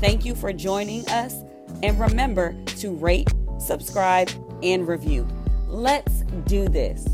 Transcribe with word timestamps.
Thank 0.00 0.26
you 0.26 0.34
for 0.34 0.52
joining 0.52 1.08
us, 1.08 1.42
and 1.82 1.98
remember 1.98 2.54
to 2.66 2.94
rate, 2.94 3.32
subscribe, 3.58 4.30
and 4.62 4.86
review. 4.86 5.26
Let's 5.68 6.20
do 6.44 6.68
this. 6.68 7.08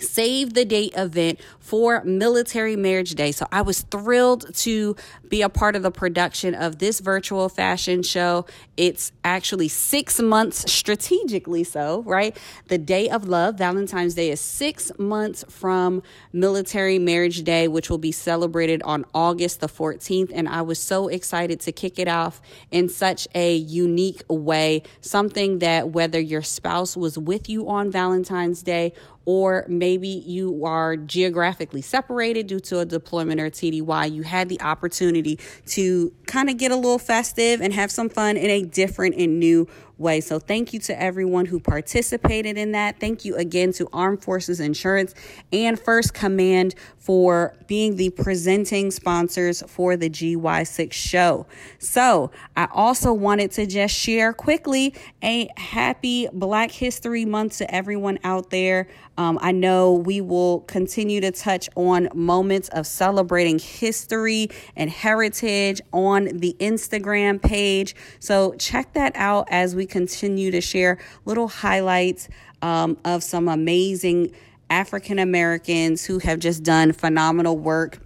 Save 0.00 0.54
the 0.54 0.64
Date 0.64 0.92
event 0.96 1.40
for 1.64 2.04
Military 2.04 2.76
Marriage 2.76 3.14
Day. 3.14 3.32
So 3.32 3.46
I 3.50 3.62
was 3.62 3.80
thrilled 3.80 4.54
to 4.56 4.94
be 5.30 5.40
a 5.40 5.48
part 5.48 5.74
of 5.74 5.82
the 5.82 5.90
production 5.90 6.54
of 6.54 6.78
this 6.78 7.00
virtual 7.00 7.48
fashion 7.48 8.02
show. 8.02 8.44
It's 8.76 9.12
actually 9.24 9.68
six 9.68 10.20
months 10.20 10.70
strategically 10.70 11.64
so, 11.64 12.02
right? 12.02 12.36
The 12.68 12.76
Day 12.76 13.08
of 13.08 13.26
Love, 13.28 13.56
Valentine's 13.56 14.12
Day, 14.12 14.30
is 14.30 14.42
six 14.42 14.92
months 14.98 15.42
from 15.48 16.02
Military 16.34 16.98
Marriage 16.98 17.44
Day, 17.44 17.66
which 17.66 17.88
will 17.88 17.96
be 17.96 18.12
celebrated 18.12 18.82
on 18.82 19.06
August 19.14 19.60
the 19.60 19.68
14th. 19.68 20.30
And 20.34 20.46
I 20.46 20.60
was 20.60 20.78
so 20.78 21.08
excited 21.08 21.60
to 21.60 21.72
kick 21.72 21.98
it 21.98 22.08
off 22.08 22.42
in 22.70 22.90
such 22.90 23.26
a 23.34 23.56
unique 23.56 24.22
way. 24.28 24.82
Something 25.00 25.60
that 25.60 25.88
whether 25.88 26.20
your 26.20 26.42
spouse 26.42 26.94
was 26.94 27.16
with 27.16 27.48
you 27.48 27.70
on 27.70 27.90
Valentine's 27.90 28.62
Day 28.62 28.92
or 29.24 29.64
maybe 29.68 30.08
you 30.08 30.64
are 30.64 30.96
geographically 30.96 31.53
separated 31.82 32.46
due 32.46 32.60
to 32.60 32.80
a 32.80 32.84
deployment 32.84 33.40
or 33.40 33.50
TDY, 33.50 34.12
you 34.12 34.22
had 34.22 34.48
the 34.48 34.60
opportunity 34.60 35.38
to 35.66 36.12
kind 36.26 36.48
of 36.48 36.56
get 36.56 36.70
a 36.70 36.76
little 36.76 36.98
festive 36.98 37.60
and 37.60 37.72
have 37.72 37.90
some 37.90 38.08
fun 38.08 38.36
in 38.36 38.50
a 38.50 38.62
different 38.62 39.16
and 39.16 39.38
new 39.38 39.68
way. 39.98 40.20
So 40.20 40.38
thank 40.38 40.72
you 40.72 40.80
to 40.80 41.00
everyone 41.00 41.46
who 41.46 41.60
participated 41.60 42.58
in 42.58 42.72
that. 42.72 42.98
Thank 43.00 43.24
you 43.24 43.36
again 43.36 43.72
to 43.74 43.88
Armed 43.92 44.22
Forces 44.22 44.60
Insurance 44.60 45.14
and 45.52 45.78
First 45.78 46.14
Command 46.14 46.74
for 46.98 47.54
being 47.66 47.96
the 47.96 48.10
presenting 48.10 48.90
sponsors 48.90 49.62
for 49.68 49.96
the 49.96 50.08
GY6 50.08 50.92
show. 50.92 51.46
So 51.78 52.30
I 52.56 52.66
also 52.72 53.12
wanted 53.12 53.50
to 53.52 53.66
just 53.66 53.94
share 53.94 54.32
quickly 54.32 54.94
a 55.22 55.48
happy 55.56 56.28
Black 56.32 56.70
History 56.70 57.24
Month 57.24 57.58
to 57.58 57.74
everyone 57.74 58.18
out 58.24 58.50
there. 58.50 58.88
Um, 59.16 59.38
I 59.42 59.52
know 59.52 59.92
we 59.92 60.20
will 60.20 60.60
continue 60.60 61.20
to 61.20 61.30
touch 61.30 61.68
on 61.76 62.08
moments 62.14 62.68
of 62.70 62.86
celebrating 62.86 63.58
history 63.58 64.48
and 64.74 64.90
heritage 64.90 65.80
on 65.92 66.24
the 66.24 66.56
Instagram 66.58 67.40
page. 67.40 67.94
So 68.18 68.54
check 68.54 68.94
that 68.94 69.12
out 69.14 69.46
as 69.50 69.76
we 69.76 69.83
we 69.84 69.86
continue 69.86 70.50
to 70.50 70.62
share 70.62 70.96
little 71.26 71.46
highlights 71.46 72.30
um, 72.62 72.96
of 73.04 73.22
some 73.22 73.48
amazing 73.48 74.32
African 74.70 75.18
Americans 75.18 76.06
who 76.06 76.18
have 76.20 76.38
just 76.38 76.62
done 76.62 76.92
phenomenal 76.92 77.58
work 77.58 77.98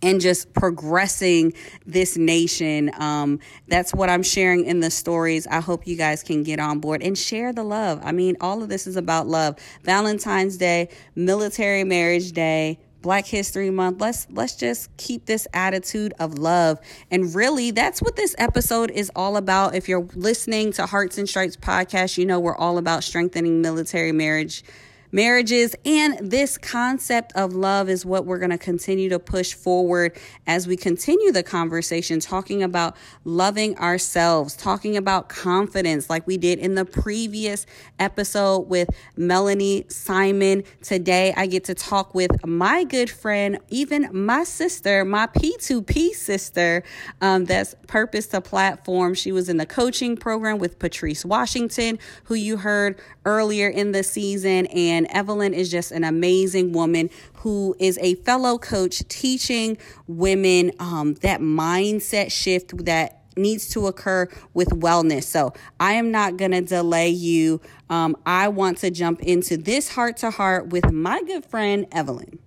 and 0.00 0.18
just 0.18 0.54
progressing 0.54 1.52
this 1.84 2.16
nation. 2.16 2.90
Um, 2.98 3.38
that's 3.68 3.92
what 3.92 4.08
I'm 4.08 4.22
sharing 4.22 4.64
in 4.64 4.80
the 4.80 4.90
stories. 4.90 5.46
I 5.46 5.60
hope 5.60 5.86
you 5.86 5.96
guys 5.96 6.22
can 6.22 6.42
get 6.42 6.58
on 6.58 6.80
board 6.80 7.02
and 7.02 7.18
share 7.18 7.52
the 7.52 7.64
love. 7.64 8.00
I 8.02 8.12
mean, 8.12 8.38
all 8.40 8.62
of 8.62 8.70
this 8.70 8.86
is 8.86 8.96
about 8.96 9.26
love. 9.26 9.58
Valentine's 9.82 10.56
Day, 10.56 10.88
Military 11.14 11.84
Marriage 11.84 12.32
Day, 12.32 12.78
Black 13.04 13.26
History 13.26 13.68
Month. 13.68 14.00
Let's 14.00 14.26
let's 14.30 14.56
just 14.56 14.88
keep 14.96 15.26
this 15.26 15.46
attitude 15.52 16.14
of 16.18 16.38
love. 16.38 16.78
And 17.10 17.34
really, 17.34 17.70
that's 17.70 18.00
what 18.00 18.16
this 18.16 18.34
episode 18.38 18.90
is 18.90 19.12
all 19.14 19.36
about. 19.36 19.74
If 19.74 19.90
you're 19.90 20.08
listening 20.14 20.72
to 20.72 20.86
Hearts 20.86 21.18
and 21.18 21.28
Stripes 21.28 21.54
podcast, 21.54 22.16
you 22.16 22.24
know 22.24 22.40
we're 22.40 22.56
all 22.56 22.78
about 22.78 23.04
strengthening 23.04 23.60
military 23.60 24.12
marriage 24.12 24.64
marriages. 25.14 25.76
And 25.84 26.18
this 26.18 26.58
concept 26.58 27.32
of 27.36 27.52
love 27.54 27.88
is 27.88 28.04
what 28.04 28.26
we're 28.26 28.40
going 28.40 28.50
to 28.50 28.58
continue 28.58 29.08
to 29.10 29.20
push 29.20 29.54
forward 29.54 30.18
as 30.44 30.66
we 30.66 30.76
continue 30.76 31.30
the 31.30 31.44
conversation, 31.44 32.18
talking 32.18 32.64
about 32.64 32.96
loving 33.24 33.78
ourselves, 33.78 34.56
talking 34.56 34.96
about 34.96 35.28
confidence, 35.28 36.10
like 36.10 36.26
we 36.26 36.36
did 36.36 36.58
in 36.58 36.74
the 36.74 36.84
previous 36.84 37.64
episode 38.00 38.68
with 38.68 38.88
Melanie 39.16 39.84
Simon. 39.88 40.64
Today, 40.82 41.32
I 41.36 41.46
get 41.46 41.62
to 41.64 41.74
talk 41.76 42.12
with 42.12 42.44
my 42.44 42.82
good 42.82 43.08
friend, 43.08 43.60
even 43.68 44.08
my 44.12 44.42
sister, 44.42 45.04
my 45.04 45.28
P2P 45.28 46.10
sister, 46.10 46.82
um, 47.20 47.44
that's 47.44 47.76
Purpose 47.86 48.26
to 48.28 48.40
Platform. 48.40 49.14
She 49.14 49.30
was 49.30 49.48
in 49.48 49.58
the 49.58 49.66
coaching 49.66 50.16
program 50.16 50.58
with 50.58 50.80
Patrice 50.80 51.24
Washington, 51.24 52.00
who 52.24 52.34
you 52.34 52.56
heard 52.56 53.00
earlier 53.24 53.68
in 53.68 53.92
the 53.92 54.02
season. 54.02 54.66
And 54.66 55.03
and 55.04 55.14
Evelyn 55.14 55.52
is 55.52 55.70
just 55.70 55.92
an 55.92 56.02
amazing 56.02 56.72
woman 56.72 57.10
who 57.34 57.76
is 57.78 57.98
a 58.00 58.14
fellow 58.14 58.56
coach 58.56 59.06
teaching 59.08 59.76
women 60.06 60.72
um, 60.78 61.12
that 61.20 61.40
mindset 61.40 62.32
shift 62.32 62.86
that 62.86 63.20
needs 63.36 63.68
to 63.68 63.86
occur 63.86 64.28
with 64.54 64.68
wellness. 64.70 65.24
So 65.24 65.52
I 65.78 65.92
am 65.94 66.10
not 66.10 66.38
going 66.38 66.52
to 66.52 66.62
delay 66.62 67.10
you. 67.10 67.60
Um, 67.90 68.16
I 68.24 68.48
want 68.48 68.78
to 68.78 68.90
jump 68.90 69.20
into 69.20 69.58
this 69.58 69.90
heart 69.90 70.16
to 70.18 70.30
heart 70.30 70.68
with 70.68 70.90
my 70.90 71.20
good 71.22 71.44
friend, 71.44 71.86
Evelyn. 71.92 72.38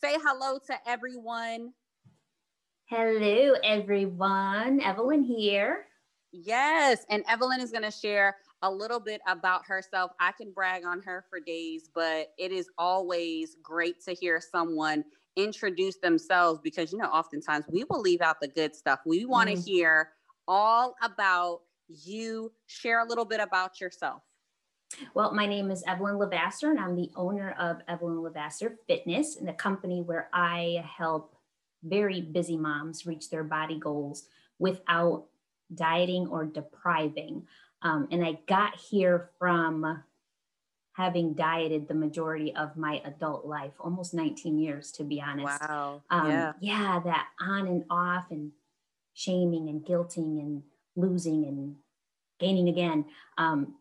Say 0.00 0.16
hello 0.24 0.58
to 0.68 0.74
everyone. 0.86 1.74
Hello, 2.86 3.56
everyone. 3.62 4.80
Evelyn 4.80 5.22
here. 5.22 5.84
Yes. 6.32 7.04
And 7.10 7.24
Evelyn 7.28 7.60
is 7.60 7.72
going 7.72 7.82
to 7.82 7.90
share 7.90 8.36
a 8.62 8.70
little 8.70 9.00
bit 9.00 9.20
about 9.26 9.66
herself. 9.66 10.12
I 10.20 10.32
can 10.32 10.52
brag 10.52 10.84
on 10.84 11.02
her 11.02 11.24
for 11.28 11.40
days, 11.40 11.90
but 11.94 12.28
it 12.38 12.52
is 12.52 12.68
always 12.78 13.56
great 13.62 14.02
to 14.04 14.12
hear 14.12 14.40
someone 14.40 15.04
introduce 15.36 15.96
themselves 15.98 16.60
because, 16.62 16.92
you 16.92 16.98
know, 16.98 17.06
oftentimes 17.06 17.66
we 17.68 17.84
will 17.90 18.00
leave 18.00 18.22
out 18.22 18.40
the 18.40 18.48
good 18.48 18.74
stuff. 18.74 19.00
We 19.04 19.26
want 19.26 19.50
to 19.50 19.56
mm. 19.56 19.64
hear 19.64 20.10
all 20.48 20.94
about 21.02 21.60
you. 21.88 22.52
Share 22.66 23.00
a 23.00 23.04
little 23.06 23.26
bit 23.26 23.40
about 23.40 23.80
yourself. 23.80 24.22
Well, 25.14 25.34
my 25.34 25.46
name 25.46 25.70
is 25.70 25.82
Evelyn 25.86 26.14
Lavasser, 26.14 26.70
and 26.70 26.78
I'm 26.78 26.96
the 26.96 27.10
owner 27.16 27.54
of 27.58 27.78
Evelyn 27.88 28.18
Lavasser 28.18 28.76
Fitness, 28.86 29.36
and 29.36 29.48
a 29.48 29.52
company 29.52 30.00
where 30.00 30.30
I 30.32 30.84
help 30.96 31.36
very 31.82 32.20
busy 32.20 32.56
moms 32.56 33.04
reach 33.04 33.28
their 33.28 33.44
body 33.44 33.78
goals 33.78 34.28
without 34.58 35.26
dieting 35.74 36.28
or 36.28 36.44
depriving. 36.44 37.46
Um, 37.86 38.08
and 38.10 38.24
I 38.24 38.38
got 38.48 38.74
here 38.74 39.30
from 39.38 40.02
having 40.94 41.34
dieted 41.34 41.86
the 41.86 41.94
majority 41.94 42.52
of 42.56 42.76
my 42.76 43.00
adult 43.04 43.46
life, 43.46 43.70
almost 43.78 44.12
19 44.12 44.58
years, 44.58 44.90
to 44.90 45.04
be 45.04 45.20
honest. 45.20 45.60
Wow. 45.60 46.02
Um, 46.10 46.30
yeah. 46.30 46.52
yeah, 46.58 47.00
that 47.04 47.28
on 47.40 47.68
and 47.68 47.84
off 47.88 48.24
and 48.30 48.50
shaming 49.14 49.68
and 49.68 49.84
guilting 49.84 50.40
and 50.40 50.62
losing 50.96 51.44
and 51.44 51.76
gaining 52.40 52.68
again. 52.68 53.04
Um, 53.38 53.76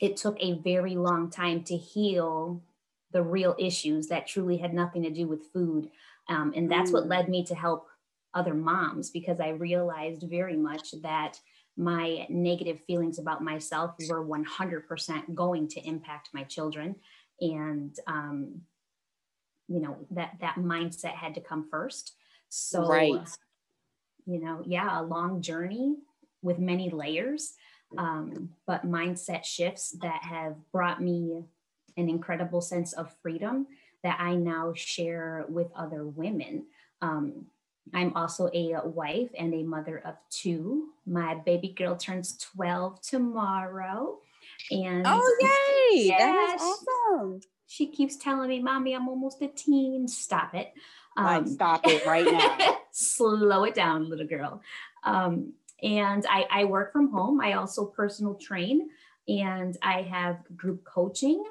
it 0.00 0.16
took 0.16 0.36
a 0.38 0.60
very 0.60 0.94
long 0.94 1.28
time 1.28 1.64
to 1.64 1.76
heal 1.76 2.62
the 3.10 3.22
real 3.22 3.56
issues 3.58 4.06
that 4.06 4.28
truly 4.28 4.58
had 4.58 4.72
nothing 4.72 5.02
to 5.02 5.10
do 5.10 5.26
with 5.26 5.52
food. 5.52 5.90
Um, 6.28 6.52
and 6.54 6.70
that's 6.70 6.90
mm. 6.90 6.94
what 6.94 7.08
led 7.08 7.28
me 7.28 7.44
to 7.46 7.56
help 7.56 7.88
other 8.34 8.54
moms 8.54 9.10
because 9.10 9.40
I 9.40 9.48
realized 9.48 10.22
very 10.30 10.56
much 10.56 10.92
that 11.02 11.40
my 11.76 12.26
negative 12.28 12.80
feelings 12.86 13.18
about 13.18 13.42
myself 13.42 13.94
were 14.08 14.24
100% 14.24 15.34
going 15.34 15.68
to 15.68 15.86
impact 15.86 16.28
my 16.34 16.42
children. 16.44 16.96
And, 17.40 17.96
um, 18.06 18.60
you 19.68 19.80
know, 19.80 19.96
that, 20.10 20.36
that 20.40 20.56
mindset 20.56 21.14
had 21.14 21.34
to 21.34 21.40
come 21.40 21.68
first. 21.70 22.12
So, 22.48 22.86
right. 22.86 23.28
you 24.26 24.40
know, 24.40 24.62
yeah, 24.66 25.00
a 25.00 25.02
long 25.02 25.40
journey 25.40 25.96
with 26.42 26.58
many 26.58 26.90
layers, 26.90 27.54
um, 27.96 28.50
but 28.66 28.86
mindset 28.86 29.44
shifts 29.44 29.96
that 30.02 30.22
have 30.22 30.56
brought 30.72 31.00
me 31.00 31.44
an 31.96 32.08
incredible 32.08 32.60
sense 32.60 32.92
of 32.92 33.14
freedom 33.22 33.66
that 34.02 34.18
I 34.20 34.34
now 34.34 34.72
share 34.74 35.46
with 35.48 35.68
other 35.74 36.06
women. 36.06 36.66
Um, 37.00 37.46
I'm 37.94 38.16
also 38.16 38.48
a 38.54 38.80
wife 38.84 39.30
and 39.38 39.52
a 39.54 39.62
mother 39.62 39.98
of 40.04 40.14
two. 40.30 40.90
My 41.06 41.34
baby 41.34 41.68
girl 41.68 41.96
turns 41.96 42.36
12 42.38 43.00
tomorrow. 43.02 44.18
And 44.70 45.04
oh, 45.06 45.36
yay! 45.40 46.06
Yeah, 46.06 46.18
that 46.18 46.56
is 46.56 46.62
awesome. 46.62 47.40
She 47.66 47.86
keeps 47.86 48.16
telling 48.16 48.48
me, 48.48 48.60
Mommy, 48.60 48.94
I'm 48.94 49.08
almost 49.08 49.42
a 49.42 49.48
teen. 49.48 50.06
Stop 50.06 50.54
it. 50.54 50.72
Um, 51.16 51.46
stop 51.46 51.80
it 51.84 52.06
right 52.06 52.24
now. 52.24 52.78
slow 52.92 53.64
it 53.64 53.74
down, 53.74 54.08
little 54.08 54.26
girl. 54.26 54.62
Um, 55.04 55.54
and 55.82 56.24
I, 56.28 56.46
I 56.50 56.64
work 56.64 56.92
from 56.92 57.10
home. 57.10 57.40
I 57.40 57.54
also 57.54 57.86
personal 57.86 58.34
train 58.34 58.88
and 59.28 59.76
I 59.82 60.02
have 60.02 60.38
group 60.56 60.84
coaching, 60.84 61.44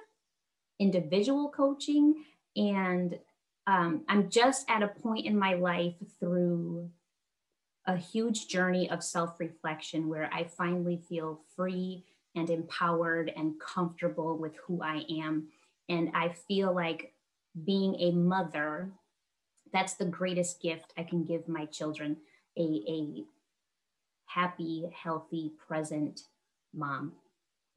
individual 0.79 1.49
coaching, 1.49 2.23
and 2.55 3.17
um, 3.67 4.03
I'm 4.07 4.29
just 4.29 4.69
at 4.69 4.83
a 4.83 4.87
point 4.87 5.25
in 5.25 5.37
my 5.37 5.53
life 5.53 5.95
through 6.19 6.89
a 7.85 7.97
huge 7.97 8.47
journey 8.47 8.89
of 8.89 9.03
self 9.03 9.39
reflection 9.39 10.09
where 10.09 10.29
I 10.33 10.45
finally 10.45 11.01
feel 11.09 11.41
free 11.55 12.03
and 12.35 12.49
empowered 12.49 13.31
and 13.35 13.59
comfortable 13.59 14.37
with 14.37 14.53
who 14.65 14.81
I 14.81 15.03
am. 15.23 15.49
And 15.89 16.11
I 16.15 16.29
feel 16.29 16.73
like 16.73 17.13
being 17.65 17.95
a 17.99 18.11
mother, 18.11 18.89
that's 19.73 19.93
the 19.93 20.05
greatest 20.05 20.61
gift 20.61 20.93
I 20.97 21.03
can 21.03 21.23
give 21.25 21.47
my 21.47 21.65
children 21.65 22.17
a, 22.57 22.61
a 22.61 23.23
happy, 24.25 24.89
healthy, 24.93 25.51
present 25.67 26.21
mom. 26.73 27.13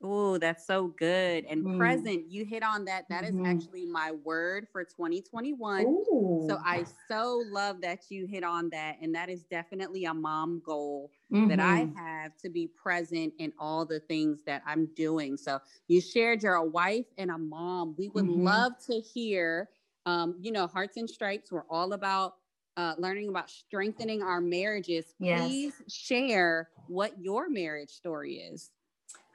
Oh, 0.02 0.36
that's 0.36 0.66
so 0.66 0.88
good. 0.88 1.46
And 1.46 1.64
mm. 1.64 1.78
present, 1.78 2.30
you 2.30 2.44
hit 2.44 2.62
on 2.62 2.84
that. 2.84 3.06
That 3.08 3.24
mm-hmm. 3.24 3.46
is 3.46 3.50
actually 3.50 3.86
my 3.86 4.12
word 4.12 4.66
for 4.70 4.84
2021. 4.84 5.86
Ooh. 5.86 6.46
So 6.48 6.58
I 6.64 6.84
so 7.08 7.42
love 7.50 7.80
that 7.80 8.10
you 8.10 8.26
hit 8.26 8.44
on 8.44 8.68
that. 8.70 8.96
And 9.00 9.14
that 9.14 9.30
is 9.30 9.44
definitely 9.44 10.04
a 10.04 10.12
mom 10.12 10.60
goal 10.64 11.10
mm-hmm. 11.32 11.48
that 11.48 11.60
I 11.60 11.84
mm-hmm. 11.84 11.96
have 11.96 12.36
to 12.38 12.50
be 12.50 12.66
present 12.66 13.32
in 13.38 13.52
all 13.58 13.86
the 13.86 14.00
things 14.00 14.40
that 14.46 14.62
I'm 14.66 14.86
doing. 14.94 15.36
So 15.38 15.58
you 15.88 16.00
shared 16.00 16.42
you're 16.42 16.54
a 16.54 16.64
wife 16.64 17.06
and 17.16 17.30
a 17.30 17.38
mom. 17.38 17.94
We 17.96 18.08
would 18.10 18.26
mm-hmm. 18.26 18.44
love 18.44 18.72
to 18.86 19.00
hear, 19.00 19.70
um, 20.04 20.36
you 20.40 20.52
know, 20.52 20.66
Hearts 20.66 20.98
and 20.98 21.08
Stripes. 21.08 21.50
We're 21.50 21.64
all 21.70 21.94
about 21.94 22.34
uh, 22.76 22.94
learning 22.98 23.28
about 23.28 23.50
strengthening 23.50 24.22
our 24.22 24.40
marriages. 24.40 25.14
Please 25.18 25.74
yes. 25.80 25.92
share 25.92 26.68
what 26.88 27.12
your 27.20 27.48
marriage 27.48 27.90
story 27.90 28.34
is. 28.34 28.70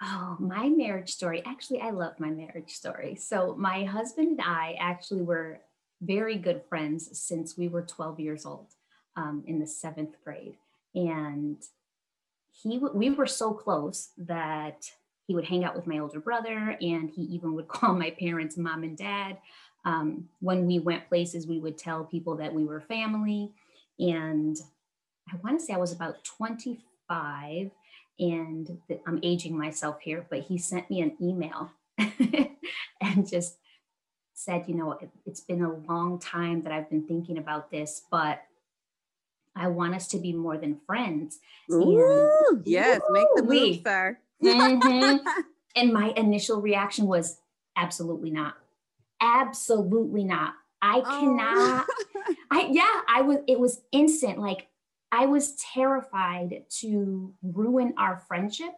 Oh, 0.01 0.38
my 0.40 0.69
marriage 0.69 1.12
story. 1.12 1.44
Actually, 1.46 1.81
I 1.81 1.90
love 1.90 2.19
my 2.19 2.30
marriage 2.30 2.72
story. 2.72 3.16
So, 3.16 3.56
my 3.57 3.84
husband 3.84 4.30
and 4.30 4.42
I 4.42 4.78
actually 4.80 5.24
were 5.24 5.60
very 6.01 6.38
good 6.38 6.62
friends 6.69 7.19
since 7.19 7.57
we 7.57 7.68
were 7.68 7.81
12 7.81 8.19
years 8.19 8.46
old 8.46 8.68
um, 9.18 9.44
in 9.46 9.60
the 9.60 9.68
seventh 9.68 10.16
grade. 10.24 10.56
And 10.96 11.62
he, 12.51 12.78
we 12.78 13.10
were 13.10 13.28
so 13.28 13.54
close 13.54 14.10
that 14.18 14.90
he 15.28 15.36
would 15.36 15.46
hang 15.46 15.63
out 15.63 15.75
with 15.75 15.88
my 15.88 16.00
older 16.00 16.19
brother 16.19 16.78
and 16.81 17.10
he 17.10 17.24
even 17.24 17.54
would 17.54 17.68
call 17.68 17.94
my 17.94 18.12
parents 18.12 18.57
mom 18.57 18.84
and 18.84 18.98
dad. 18.98 19.38
Um, 19.86 20.30
when 20.40 20.66
we 20.66 20.80
went 20.80 21.07
places, 21.07 21.48
we 21.48 21.60
would 21.60 21.78
tell 21.78 22.04
people 22.04 22.36
that 22.38 22.54
we 22.54 22.66
were 22.66 22.81
family. 22.81 23.52
And 24.00 24.57
I 25.31 25.36
want 25.44 25.60
to 25.60 25.66
say 25.66 25.74
I 25.74 25.78
was 25.78 25.92
about 25.92 26.24
25 26.24 27.72
and 28.19 28.80
I'm 29.07 29.19
aging 29.24 29.57
myself 29.57 29.99
here, 30.02 30.26
but 30.30 30.42
he 30.42 30.57
sent 30.57 30.90
me 30.90 31.02
an 31.02 31.16
email 31.21 31.71
and 31.97 33.28
just 33.28 33.57
said, 34.33 34.66
you 34.68 34.76
know, 34.76 34.94
it, 34.94 35.09
has 35.28 35.42
been 35.42 35.61
a 35.61 35.73
long 35.73 36.19
time 36.19 36.64
that 36.64 36.71
I've 36.71 36.90
been 36.90 37.06
thinking 37.06 37.38
about 37.38 37.71
this, 37.71 38.04
but 38.09 38.42
I 39.56 39.68
want 39.68 39.95
us 39.95 40.07
to 40.09 40.18
be 40.18 40.33
more 40.33 40.57
than 40.57 40.80
friends. 40.85 41.40
Ooh, 41.71 42.47
and, 42.49 42.66
yes, 42.66 43.02
make 43.09 43.28
the 43.35 43.44
move, 43.44 43.80
sir. 43.85 44.18
mm-hmm. 44.44 45.18
And 45.76 45.94
my 45.94 46.11
initial 46.18 46.61
reaction 46.61 47.06
was 47.06 47.38
absolutely 47.78 48.31
not. 48.31 48.56
Absolutely 49.21 50.23
not. 50.23 50.56
I 50.81 51.04
oh. 51.06 51.19
cannot. 51.19 51.85
Oh. 51.88 52.35
I 52.49 52.69
yeah, 52.71 53.02
I 53.07 53.21
was 53.21 53.38
it 53.47 53.59
was 53.59 53.81
instant 53.92 54.40
like 54.40 54.68
I 55.11 55.25
was 55.25 55.56
terrified 55.56 56.66
to 56.81 57.33
ruin 57.42 57.94
our 57.97 58.18
friendship. 58.28 58.73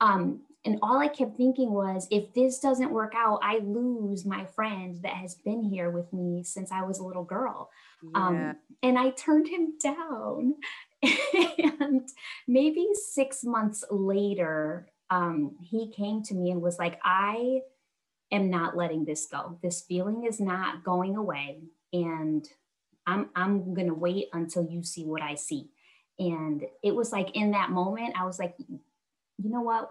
Um, 0.00 0.42
and 0.64 0.78
all 0.82 0.98
I 0.98 1.08
kept 1.08 1.36
thinking 1.36 1.72
was, 1.72 2.06
if 2.10 2.34
this 2.34 2.58
doesn't 2.58 2.90
work 2.90 3.14
out, 3.16 3.40
I 3.42 3.58
lose 3.58 4.26
my 4.26 4.44
friend 4.44 4.98
that 5.02 5.14
has 5.14 5.34
been 5.34 5.62
here 5.62 5.90
with 5.90 6.12
me 6.12 6.42
since 6.44 6.70
I 6.70 6.82
was 6.82 6.98
a 6.98 7.04
little 7.04 7.24
girl. 7.24 7.70
Um, 8.14 8.34
yeah. 8.34 8.50
Um, 8.50 8.56
and 8.82 8.98
I 8.98 9.10
turned 9.10 9.48
him 9.48 9.74
down. 9.82 10.54
and 11.02 12.08
maybe 12.46 12.88
six 12.94 13.42
months 13.42 13.84
later, 13.90 14.88
um, 15.08 15.56
he 15.62 15.90
came 15.90 16.22
to 16.24 16.34
me 16.34 16.50
and 16.50 16.60
was 16.60 16.78
like, 16.78 17.00
I 17.02 17.60
am 18.30 18.50
not 18.50 18.76
letting 18.76 19.04
this 19.04 19.26
go. 19.26 19.58
This 19.62 19.80
feeling 19.80 20.24
is 20.24 20.40
not 20.40 20.84
going 20.84 21.16
away. 21.16 21.62
And 21.92 22.46
I'm 23.06 23.30
I'm 23.34 23.74
gonna 23.74 23.94
wait 23.94 24.28
until 24.32 24.64
you 24.64 24.82
see 24.82 25.04
what 25.04 25.22
I 25.22 25.34
see. 25.34 25.70
And 26.18 26.64
it 26.82 26.94
was 26.94 27.12
like 27.12 27.34
in 27.34 27.52
that 27.52 27.70
moment, 27.70 28.14
I 28.18 28.26
was 28.26 28.38
like, 28.38 28.54
you 28.58 29.50
know 29.50 29.62
what? 29.62 29.88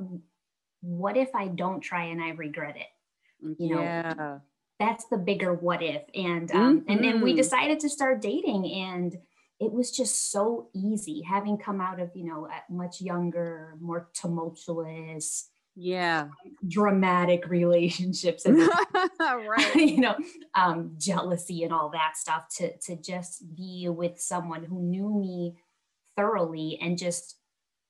What 0.81 1.17
if 1.17 1.33
I 1.35 1.47
don't 1.47 1.81
try 1.81 2.05
and 2.05 2.21
I 2.21 2.29
regret 2.29 2.77
it? 2.77 3.57
You 3.57 3.75
know, 3.75 3.81
yeah. 3.81 4.39
that's 4.79 5.05
the 5.05 5.17
bigger 5.17 5.53
what 5.53 5.81
if. 5.81 6.03
And 6.13 6.51
um, 6.51 6.81
mm-hmm. 6.81 6.91
and 6.91 7.03
then 7.03 7.21
we 7.21 7.31
mm-hmm. 7.31 7.37
decided 7.37 7.79
to 7.81 7.89
start 7.89 8.21
dating 8.21 8.71
and 8.71 9.17
it 9.59 9.71
was 9.73 9.91
just 9.91 10.31
so 10.31 10.69
easy 10.73 11.21
having 11.21 11.57
come 11.57 11.81
out 11.81 11.99
of, 11.99 12.11
you 12.15 12.23
know, 12.23 12.47
at 12.47 12.69
much 12.69 13.01
younger, 13.01 13.75
more 13.81 14.09
tumultuous, 14.13 15.49
yeah 15.81 16.27
dramatic 16.67 17.47
relationships 17.47 18.45
and 18.45 18.57
right 19.19 19.75
you 19.75 20.01
know 20.01 20.15
um, 20.55 20.91
jealousy 20.97 21.63
and 21.63 21.73
all 21.73 21.89
that 21.89 22.17
stuff 22.17 22.47
to 22.57 22.75
to 22.79 22.95
just 22.97 23.55
be 23.55 23.87
with 23.89 24.19
someone 24.19 24.63
who 24.63 24.81
knew 24.81 25.09
me 25.09 25.55
thoroughly 26.15 26.77
and 26.81 26.97
just 26.97 27.37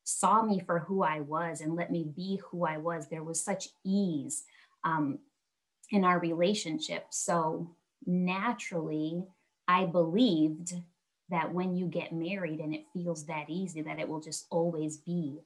saw 0.10 0.41
me 0.41 0.60
for 0.60 0.79
who 0.79 1.03
I 1.03 1.22
was 1.22 1.62
and 1.62 1.75
let 1.75 1.91
me 1.91 2.03
be 2.15 2.41
who 2.50 2.65
I 2.65 2.77
was. 2.77 3.08
There 3.08 3.24
was 3.24 3.43
such 3.43 3.69
ease 3.86 4.43
um, 4.84 5.19
in 5.91 6.03
our 6.03 6.19
relationship. 6.19 7.08
So 7.12 7.75
naturally, 8.05 9.24
I 9.67 9.86
believed 9.86 10.74
that 11.29 11.53
when 11.53 11.75
you 11.75 11.86
get 11.86 12.12
married 12.12 12.60
and 12.60 12.74
it 12.74 12.86
feels 12.91 13.25
that 13.27 13.50
easy, 13.50 13.84
that 13.84 14.00
it 14.00 14.08
will 14.08 14.19
just 14.19 14.48
always 14.50 14.98
be 14.98 15.41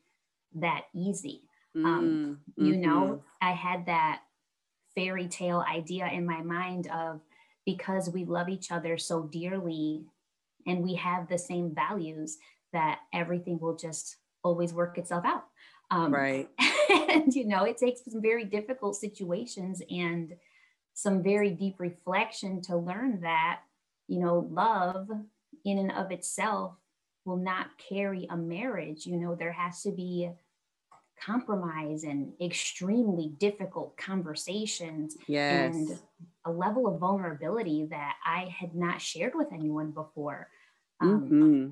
that 0.55 0.83
easy. 0.95 1.43
Um, 1.75 2.39
mm-hmm. 2.51 2.65
You 2.65 2.77
know, 2.77 3.01
mm-hmm. 3.01 3.19
I 3.41 3.51
had 3.51 3.85
that 3.87 4.21
fairy 4.95 5.27
tale 5.27 5.63
idea 5.67 6.07
in 6.07 6.25
my 6.25 6.41
mind 6.41 6.87
of 6.87 7.21
because 7.65 8.09
we 8.09 8.25
love 8.25 8.49
each 8.49 8.71
other 8.71 8.97
so 8.97 9.23
dearly 9.23 10.05
and 10.67 10.83
we 10.83 10.95
have 10.95 11.27
the 11.27 11.37
same 11.37 11.73
values 11.73 12.37
that 12.73 12.99
everything 13.13 13.59
will 13.59 13.75
just 13.75 14.17
always 14.43 14.73
work 14.73 14.97
itself 14.97 15.25
out. 15.25 15.45
Um, 15.91 16.13
right. 16.13 16.49
And, 16.89 17.33
you 17.33 17.45
know, 17.45 17.63
it 17.63 17.77
takes 17.77 18.03
some 18.03 18.21
very 18.21 18.43
difficult 18.43 18.95
situations 18.95 19.81
and 19.89 20.35
some 20.93 21.23
very 21.23 21.51
deep 21.51 21.75
reflection 21.79 22.61
to 22.63 22.75
learn 22.75 23.21
that, 23.21 23.61
you 24.07 24.19
know, 24.19 24.47
love 24.51 25.09
in 25.63 25.77
and 25.77 25.91
of 25.91 26.11
itself 26.11 26.75
will 27.25 27.37
not 27.37 27.67
carry 27.77 28.27
a 28.29 28.37
marriage. 28.37 29.05
You 29.05 29.17
know, 29.17 29.35
there 29.35 29.53
has 29.53 29.81
to 29.83 29.91
be 29.91 30.29
compromise 31.25 32.03
and 32.03 32.33
extremely 32.41 33.33
difficult 33.39 33.95
conversations 33.97 35.17
yes. 35.27 35.73
and 35.73 35.99
a 36.45 36.51
level 36.51 36.87
of 36.87 36.99
vulnerability 36.99 37.85
that 37.85 38.15
I 38.25 38.53
had 38.57 38.75
not 38.75 39.01
shared 39.01 39.33
with 39.35 39.51
anyone 39.53 39.91
before. 39.91 40.49
Um, 40.99 41.21
mm-hmm. 41.21 41.67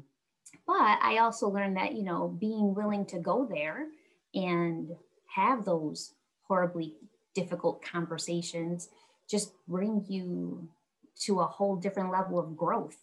But 0.68 1.00
I 1.02 1.18
also 1.20 1.50
learned 1.50 1.78
that, 1.78 1.94
you 1.94 2.04
know, 2.04 2.28
being 2.28 2.74
willing 2.74 3.06
to 3.08 3.20
go 3.20 3.46
there 3.46 3.88
and 4.34 4.92
have 5.34 5.66
those 5.66 6.14
horribly 6.48 6.96
difficult 7.34 7.84
conversations 7.84 8.90
just 9.30 9.54
bring 9.68 10.06
you 10.08 10.68
to 11.22 11.40
a 11.40 11.46
whole 11.46 11.76
different 11.76 12.12
level 12.12 12.40
of 12.40 12.58
growth. 12.58 12.98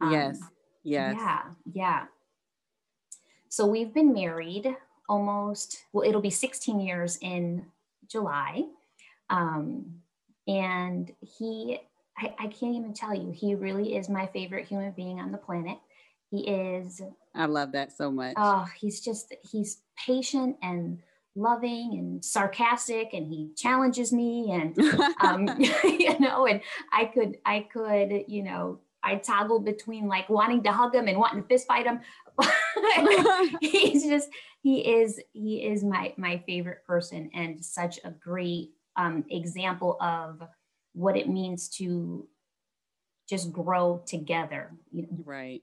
Um, 0.00 0.12
yes. 0.12 0.38
Yes. 0.82 1.16
Yeah. 1.18 1.42
Yeah. 1.72 2.04
So 3.48 3.66
we've 3.66 3.92
been 3.92 4.12
married 4.12 4.74
almost, 5.08 5.84
well, 5.92 6.08
it'll 6.08 6.20
be 6.20 6.30
16 6.30 6.80
years 6.80 7.18
in 7.20 7.66
July. 8.08 8.64
Um, 9.30 10.00
and 10.46 11.10
he, 11.20 11.80
I, 12.18 12.34
I 12.38 12.46
can't 12.48 12.74
even 12.74 12.94
tell 12.94 13.14
you, 13.14 13.30
he 13.30 13.54
really 13.54 13.96
is 13.96 14.08
my 14.08 14.26
favorite 14.26 14.66
human 14.66 14.92
being 14.92 15.20
on 15.20 15.32
the 15.32 15.38
planet. 15.38 15.78
He 16.30 16.48
is. 16.48 17.00
I 17.34 17.46
love 17.46 17.72
that 17.72 17.92
so 17.96 18.10
much. 18.10 18.34
Oh, 18.36 18.66
he's 18.78 19.00
just, 19.00 19.34
he's 19.50 19.82
patient 19.96 20.56
and 20.62 20.98
loving 21.34 21.94
and 21.94 22.24
sarcastic 22.24 23.14
and 23.14 23.26
he 23.26 23.50
challenges 23.56 24.12
me 24.12 24.50
and 24.52 24.78
um, 25.20 25.48
you 25.84 26.18
know 26.18 26.46
and 26.46 26.60
i 26.92 27.06
could 27.06 27.38
i 27.46 27.60
could 27.72 28.24
you 28.28 28.42
know 28.42 28.78
i 29.02 29.16
toggle 29.16 29.58
between 29.58 30.06
like 30.06 30.28
wanting 30.28 30.62
to 30.62 30.70
hug 30.70 30.94
him 30.94 31.08
and 31.08 31.18
wanting 31.18 31.40
to 31.40 31.48
fist 31.48 31.66
fight 31.66 31.86
him 31.86 32.00
he's 33.60 34.04
just 34.04 34.28
he 34.62 34.80
is 34.80 35.20
he 35.32 35.64
is 35.64 35.84
my 35.84 36.12
my 36.16 36.42
favorite 36.46 36.84
person 36.86 37.30
and 37.34 37.64
such 37.64 37.98
a 38.04 38.10
great 38.10 38.70
um, 38.96 39.24
example 39.30 39.96
of 40.00 40.42
what 40.94 41.16
it 41.16 41.28
means 41.28 41.68
to 41.68 42.26
just 43.28 43.52
grow 43.52 44.02
together 44.06 44.72
you 44.90 45.02
know, 45.02 45.08
right. 45.24 45.62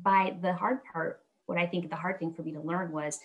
By 0.00 0.36
the 0.40 0.52
hard 0.52 0.80
part 0.92 1.20
what 1.46 1.58
i 1.58 1.66
think 1.66 1.90
the 1.90 1.96
hard 1.96 2.18
thing 2.18 2.32
for 2.32 2.42
me 2.42 2.52
to 2.52 2.60
learn 2.60 2.92
was 2.92 3.18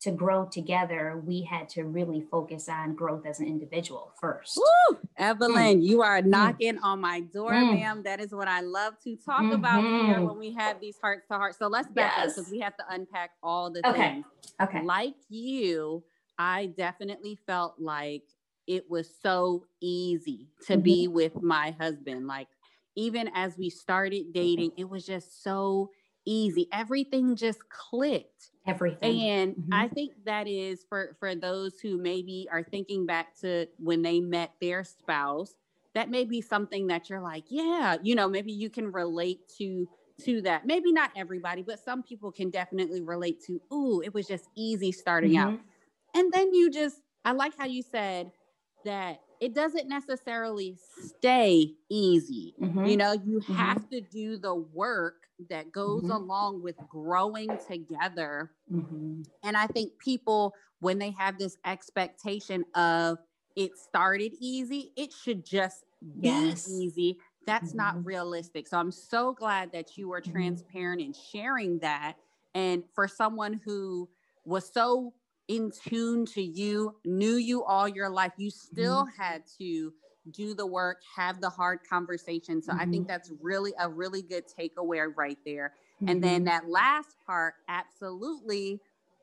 to 0.00 0.10
grow 0.10 0.44
together, 0.44 1.20
we 1.24 1.42
had 1.42 1.68
to 1.70 1.84
really 1.84 2.20
focus 2.30 2.68
on 2.68 2.94
growth 2.94 3.24
as 3.24 3.40
an 3.40 3.46
individual 3.46 4.12
first. 4.20 4.58
Woo! 4.58 4.98
Evelyn, 5.16 5.80
mm. 5.80 5.82
you 5.82 6.02
are 6.02 6.20
mm. 6.20 6.26
knocking 6.26 6.76
mm. 6.76 6.82
on 6.82 7.00
my 7.00 7.20
door, 7.20 7.52
mm. 7.52 7.74
ma'am. 7.74 8.02
That 8.04 8.20
is 8.20 8.32
what 8.32 8.46
I 8.46 8.60
love 8.60 8.94
to 9.04 9.16
talk 9.16 9.40
mm-hmm. 9.40 9.52
about 9.52 9.82
here 9.82 10.20
when 10.20 10.38
we 10.38 10.52
have 10.54 10.80
these 10.80 10.98
hearts 11.00 11.26
to 11.28 11.34
heart. 11.34 11.56
So 11.58 11.68
let's 11.68 11.88
back 11.88 12.12
yes. 12.16 12.34
because 12.34 12.50
we 12.50 12.60
have 12.60 12.76
to 12.76 12.84
unpack 12.90 13.30
all 13.42 13.70
the 13.70 13.86
okay. 13.88 13.98
things. 13.98 14.26
Okay. 14.60 14.82
Like 14.82 15.14
you, 15.28 16.04
I 16.38 16.66
definitely 16.66 17.38
felt 17.46 17.76
like 17.78 18.22
it 18.66 18.90
was 18.90 19.08
so 19.22 19.64
easy 19.80 20.48
to 20.66 20.74
mm-hmm. 20.74 20.82
be 20.82 21.08
with 21.08 21.40
my 21.40 21.74
husband. 21.80 22.26
Like 22.26 22.48
even 22.96 23.30
as 23.34 23.56
we 23.56 23.70
started 23.70 24.32
dating, 24.32 24.72
it 24.76 24.88
was 24.88 25.06
just 25.06 25.42
so 25.42 25.90
easy. 26.26 26.68
Everything 26.72 27.36
just 27.36 27.60
clicked. 27.68 28.50
Everything. 28.66 29.20
And 29.22 29.52
mm-hmm. 29.52 29.72
I 29.72 29.88
think 29.88 30.12
that 30.24 30.48
is 30.48 30.84
for 30.88 31.16
for 31.20 31.34
those 31.34 31.78
who 31.80 31.98
maybe 31.98 32.48
are 32.50 32.62
thinking 32.62 33.06
back 33.06 33.38
to 33.40 33.66
when 33.78 34.02
they 34.02 34.20
met 34.20 34.52
their 34.60 34.82
spouse, 34.82 35.54
that 35.94 36.10
may 36.10 36.24
be 36.24 36.40
something 36.40 36.88
that 36.88 37.08
you're 37.08 37.20
like, 37.20 37.44
yeah, 37.48 37.96
you 38.02 38.14
know, 38.14 38.28
maybe 38.28 38.52
you 38.52 38.68
can 38.68 38.90
relate 38.90 39.40
to 39.58 39.88
to 40.24 40.40
that. 40.42 40.66
Maybe 40.66 40.92
not 40.92 41.10
everybody, 41.14 41.62
but 41.62 41.78
some 41.78 42.02
people 42.02 42.32
can 42.32 42.50
definitely 42.50 43.02
relate 43.02 43.42
to, 43.46 43.60
ooh, 43.72 44.00
it 44.00 44.14
was 44.14 44.26
just 44.26 44.48
easy 44.56 44.90
starting 44.90 45.32
mm-hmm. 45.32 45.54
out. 45.54 45.60
And 46.14 46.32
then 46.32 46.52
you 46.52 46.70
just 46.70 47.02
I 47.24 47.32
like 47.32 47.52
how 47.58 47.66
you 47.66 47.82
said 47.82 48.30
that 48.84 49.20
it 49.40 49.54
doesn't 49.54 49.88
necessarily 49.88 50.76
stay 51.04 51.74
easy. 51.88 52.54
Mm-hmm. 52.60 52.84
You 52.86 52.96
know, 52.96 53.12
you 53.12 53.40
mm-hmm. 53.40 53.54
have 53.54 53.88
to 53.90 54.00
do 54.00 54.36
the 54.36 54.54
work 54.54 55.26
that 55.50 55.72
goes 55.72 56.02
mm-hmm. 56.02 56.12
along 56.12 56.62
with 56.62 56.76
growing 56.88 57.58
together. 57.68 58.52
Mm-hmm. 58.72 59.22
And 59.42 59.56
I 59.56 59.66
think 59.66 59.98
people, 59.98 60.54
when 60.80 60.98
they 60.98 61.10
have 61.10 61.38
this 61.38 61.58
expectation 61.64 62.64
of 62.74 63.18
it 63.54 63.78
started 63.78 64.32
easy, 64.40 64.92
it 64.96 65.12
should 65.12 65.44
just 65.44 65.84
yes. 66.20 66.66
be 66.66 66.72
easy. 66.72 67.18
That's 67.46 67.70
mm-hmm. 67.70 67.78
not 67.78 68.04
realistic. 68.04 68.66
So 68.66 68.78
I'm 68.78 68.92
so 68.92 69.32
glad 69.32 69.72
that 69.72 69.96
you 69.96 70.08
were 70.08 70.20
mm-hmm. 70.20 70.32
transparent 70.32 71.00
in 71.00 71.12
sharing 71.12 71.78
that. 71.80 72.14
And 72.54 72.84
for 72.94 73.06
someone 73.06 73.60
who 73.64 74.08
was 74.44 74.70
so 74.72 75.12
in 75.48 75.70
tune 75.70 76.26
to 76.26 76.42
you, 76.42 76.94
knew 77.04 77.36
you 77.36 77.64
all 77.64 77.88
your 77.88 78.08
life, 78.08 78.32
you 78.36 78.50
still 78.50 79.04
mm-hmm. 79.04 79.22
had 79.22 79.42
to 79.58 79.92
do 80.30 80.54
the 80.54 80.66
work, 80.66 81.02
have 81.14 81.40
the 81.40 81.50
hard 81.50 81.80
conversation. 81.88 82.60
So 82.62 82.72
mm-hmm. 82.72 82.80
I 82.80 82.84
think 82.84 82.94
mm-hmm. 83.02 83.06
that's 83.06 83.32
really 83.40 83.72
a 83.78 83.88
really 83.88 84.22
good 84.22 84.44
takeaway 84.48 85.06
right 85.14 85.38
there. 85.44 85.74
Mm-hmm. 85.96 86.08
And 86.08 86.24
then 86.24 86.44
mm-hmm. 86.44 86.44
that 86.46 86.68
last 86.68 87.16
part, 87.24 87.54
absolutely, 87.68 88.80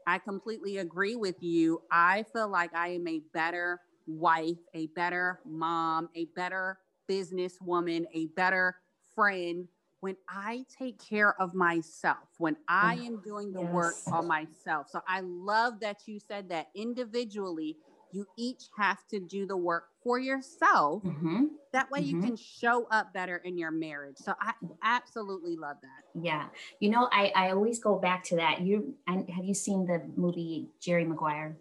I 0.07 0.17
completely 0.17 0.77
agree 0.77 1.15
with 1.15 1.41
you. 1.41 1.81
I 1.91 2.23
feel 2.33 2.47
like 2.47 2.73
I 2.73 2.89
am 2.89 3.07
a 3.07 3.21
better 3.33 3.81
wife, 4.07 4.57
a 4.73 4.87
better 4.87 5.39
mom, 5.45 6.09
a 6.15 6.25
better 6.35 6.79
businesswoman, 7.09 8.05
a 8.13 8.27
better 8.27 8.75
friend 9.15 9.67
when 10.03 10.17
I 10.27 10.65
take 10.77 10.99
care 10.99 11.33
of 11.41 11.53
myself, 11.53 12.27
when 12.37 12.57
I 12.67 12.95
am 12.95 13.21
doing 13.21 13.53
the 13.53 13.61
yes. 13.61 13.71
work 13.71 13.93
on 14.07 14.27
myself. 14.27 14.89
So 14.89 14.99
I 15.07 15.21
love 15.21 15.79
that 15.79 15.99
you 16.07 16.19
said 16.19 16.49
that 16.49 16.67
individually, 16.75 17.77
you 18.11 18.25
each 18.37 18.63
have 18.77 19.07
to 19.11 19.21
do 19.21 19.47
the 19.47 19.55
work 19.55 19.85
for 20.03 20.19
yourself. 20.19 21.03
Mm-hmm. 21.03 21.45
That 21.71 21.89
way 21.89 22.01
mm-hmm. 22.01 22.17
you 22.17 22.21
can 22.21 22.35
show 22.35 22.85
up 22.91 23.13
better 23.13 23.37
in 23.45 23.57
your 23.57 23.71
marriage. 23.71 24.17
So 24.17 24.33
I 24.41 24.51
absolutely 24.83 25.55
love 25.55 25.77
that. 25.81 26.21
Yeah. 26.21 26.47
You 26.81 26.89
know, 26.89 27.07
I, 27.13 27.31
I 27.33 27.51
always 27.51 27.79
go 27.79 27.97
back 27.97 28.25
to 28.25 28.35
that. 28.35 28.59
You 28.59 28.95
have 29.07 29.45
you 29.45 29.53
seen 29.53 29.85
the 29.85 30.01
movie 30.17 30.67
Jerry 30.81 31.05
Maguire? 31.05 31.55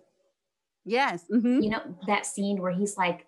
Yes. 0.85 1.27
Mm-hmm. 1.33 1.61
You 1.61 1.71
know, 1.71 1.97
that 2.09 2.27
scene 2.27 2.61
where 2.61 2.73
he's 2.73 2.97
like, 2.97 3.25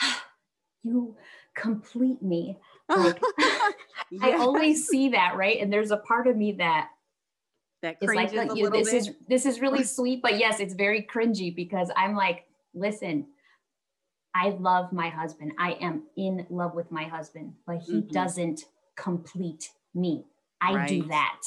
you 0.82 1.16
complete 1.54 2.22
me. 2.22 2.56
Like, 2.88 3.20
yes. 3.38 3.72
I 4.22 4.32
always 4.32 4.86
see 4.86 5.10
that, 5.10 5.36
right? 5.36 5.60
And 5.60 5.72
there's 5.72 5.90
a 5.90 5.96
part 5.96 6.26
of 6.26 6.36
me 6.36 6.52
that 6.52 6.88
that 7.82 7.96
is 8.00 8.08
like, 8.14 8.32
like 8.32 8.56
you, 8.56 8.70
this 8.70 8.90
bit. 8.90 8.96
is 8.96 9.10
this 9.28 9.46
is 9.46 9.60
really 9.60 9.84
sweet, 9.84 10.22
but 10.22 10.38
yes, 10.38 10.60
it's 10.60 10.74
very 10.74 11.02
cringy 11.02 11.54
because 11.54 11.90
I'm 11.96 12.14
like, 12.14 12.44
listen, 12.74 13.26
I 14.34 14.50
love 14.50 14.92
my 14.92 15.08
husband. 15.08 15.52
I 15.58 15.72
am 15.80 16.04
in 16.16 16.46
love 16.50 16.74
with 16.74 16.90
my 16.90 17.04
husband, 17.04 17.54
but 17.66 17.78
he 17.78 18.00
mm-hmm. 18.00 18.12
doesn't 18.12 18.62
complete 18.96 19.70
me. 19.94 20.24
I 20.60 20.74
right. 20.74 20.88
do 20.88 21.02
that. 21.04 21.40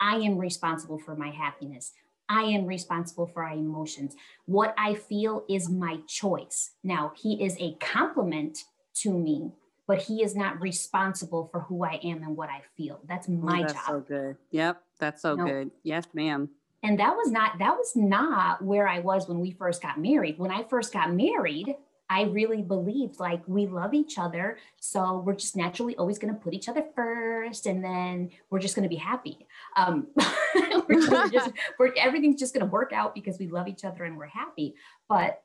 I 0.00 0.16
am 0.16 0.38
responsible 0.38 0.98
for 0.98 1.14
my 1.14 1.30
happiness. 1.30 1.92
I 2.28 2.42
am 2.42 2.66
responsible 2.66 3.26
for 3.26 3.44
our 3.44 3.52
emotions. 3.52 4.16
What 4.46 4.74
I 4.76 4.94
feel 4.94 5.44
is 5.48 5.68
my 5.68 5.98
choice. 6.08 6.72
Now, 6.82 7.12
he 7.16 7.44
is 7.44 7.56
a 7.60 7.74
compliment 7.74 8.58
to 9.02 9.10
me, 9.10 9.52
but 9.86 10.02
he 10.02 10.22
is 10.22 10.34
not 10.34 10.60
responsible 10.60 11.48
for 11.52 11.60
who 11.60 11.84
I 11.84 12.00
am 12.02 12.22
and 12.22 12.36
what 12.36 12.48
I 12.48 12.62
feel. 12.76 13.00
That's 13.06 13.28
my 13.28 13.60
oh, 13.60 13.62
that's 13.62 13.72
job. 13.72 13.82
so 13.86 14.00
good. 14.00 14.36
Yep, 14.50 14.82
that's 14.98 15.22
so 15.22 15.36
good. 15.36 15.70
Yes, 15.82 16.06
ma'am. 16.12 16.48
And 16.82 16.98
that 16.98 17.16
was 17.16 17.30
not 17.30 17.58
that 17.58 17.76
was 17.76 17.92
not 17.96 18.62
where 18.62 18.88
I 18.88 19.00
was 19.00 19.28
when 19.28 19.40
we 19.40 19.50
first 19.50 19.82
got 19.82 19.98
married. 19.98 20.38
When 20.38 20.50
I 20.50 20.62
first 20.64 20.92
got 20.92 21.12
married, 21.12 21.74
I 22.08 22.22
really 22.22 22.62
believed 22.62 23.18
like 23.18 23.42
we 23.48 23.66
love 23.66 23.94
each 23.94 24.18
other. 24.18 24.58
So 24.78 25.22
we're 25.24 25.34
just 25.34 25.56
naturally 25.56 25.96
always 25.96 26.18
going 26.18 26.32
to 26.32 26.40
put 26.40 26.54
each 26.54 26.68
other 26.68 26.84
first 26.94 27.66
and 27.66 27.82
then 27.82 28.30
we're 28.50 28.60
just 28.60 28.76
going 28.76 28.84
to 28.84 28.88
be 28.88 28.96
happy. 28.96 29.46
Um, 29.76 30.06
we're 30.88 31.30
just, 31.30 31.50
we're, 31.78 31.92
everything's 31.96 32.38
just 32.38 32.54
going 32.54 32.64
to 32.64 32.70
work 32.70 32.92
out 32.92 33.14
because 33.14 33.38
we 33.38 33.48
love 33.48 33.66
each 33.66 33.84
other 33.84 34.04
and 34.04 34.16
we're 34.16 34.26
happy. 34.26 34.74
But 35.08 35.42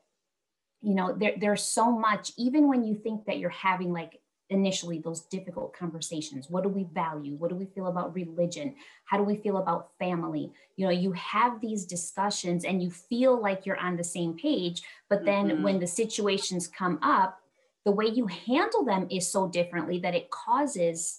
you 0.82 0.94
know, 0.94 1.14
there, 1.16 1.34
there's 1.38 1.62
so 1.62 1.90
much, 1.90 2.32
even 2.36 2.68
when 2.68 2.84
you 2.84 2.96
think 2.96 3.26
that 3.26 3.38
you're 3.38 3.50
having 3.50 3.92
like 3.92 4.20
initially 4.52 4.98
those 4.98 5.22
difficult 5.22 5.76
conversations. 5.76 6.48
What 6.50 6.62
do 6.62 6.68
we 6.68 6.84
value? 6.92 7.34
What 7.34 7.50
do 7.50 7.56
we 7.56 7.66
feel 7.66 7.86
about 7.86 8.14
religion? 8.14 8.74
How 9.04 9.16
do 9.16 9.24
we 9.24 9.36
feel 9.36 9.58
about 9.58 9.90
family? 9.98 10.52
You 10.76 10.86
know, 10.86 10.92
you 10.92 11.12
have 11.12 11.60
these 11.60 11.84
discussions 11.84 12.64
and 12.64 12.82
you 12.82 12.90
feel 12.90 13.40
like 13.40 13.66
you're 13.66 13.78
on 13.78 13.96
the 13.96 14.04
same 14.04 14.36
page, 14.36 14.82
but 15.08 15.24
then 15.24 15.48
mm-hmm. 15.48 15.62
when 15.62 15.80
the 15.80 15.86
situations 15.86 16.68
come 16.68 16.98
up, 17.02 17.40
the 17.84 17.92
way 17.92 18.06
you 18.06 18.26
handle 18.26 18.84
them 18.84 19.08
is 19.10 19.30
so 19.30 19.48
differently 19.48 19.98
that 20.00 20.14
it 20.14 20.30
causes 20.30 21.18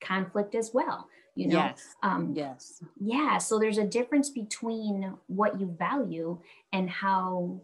conflict 0.00 0.54
as 0.54 0.72
well 0.74 1.08
you 1.36 1.48
know 1.48 1.58
yes 1.58 1.94
um 2.02 2.32
yes 2.34 2.82
yeah 3.00 3.38
so 3.38 3.58
there's 3.58 3.78
a 3.78 3.84
difference 3.84 4.30
between 4.30 5.14
what 5.26 5.60
you 5.60 5.74
value 5.78 6.38
and 6.72 6.88
how 6.90 7.60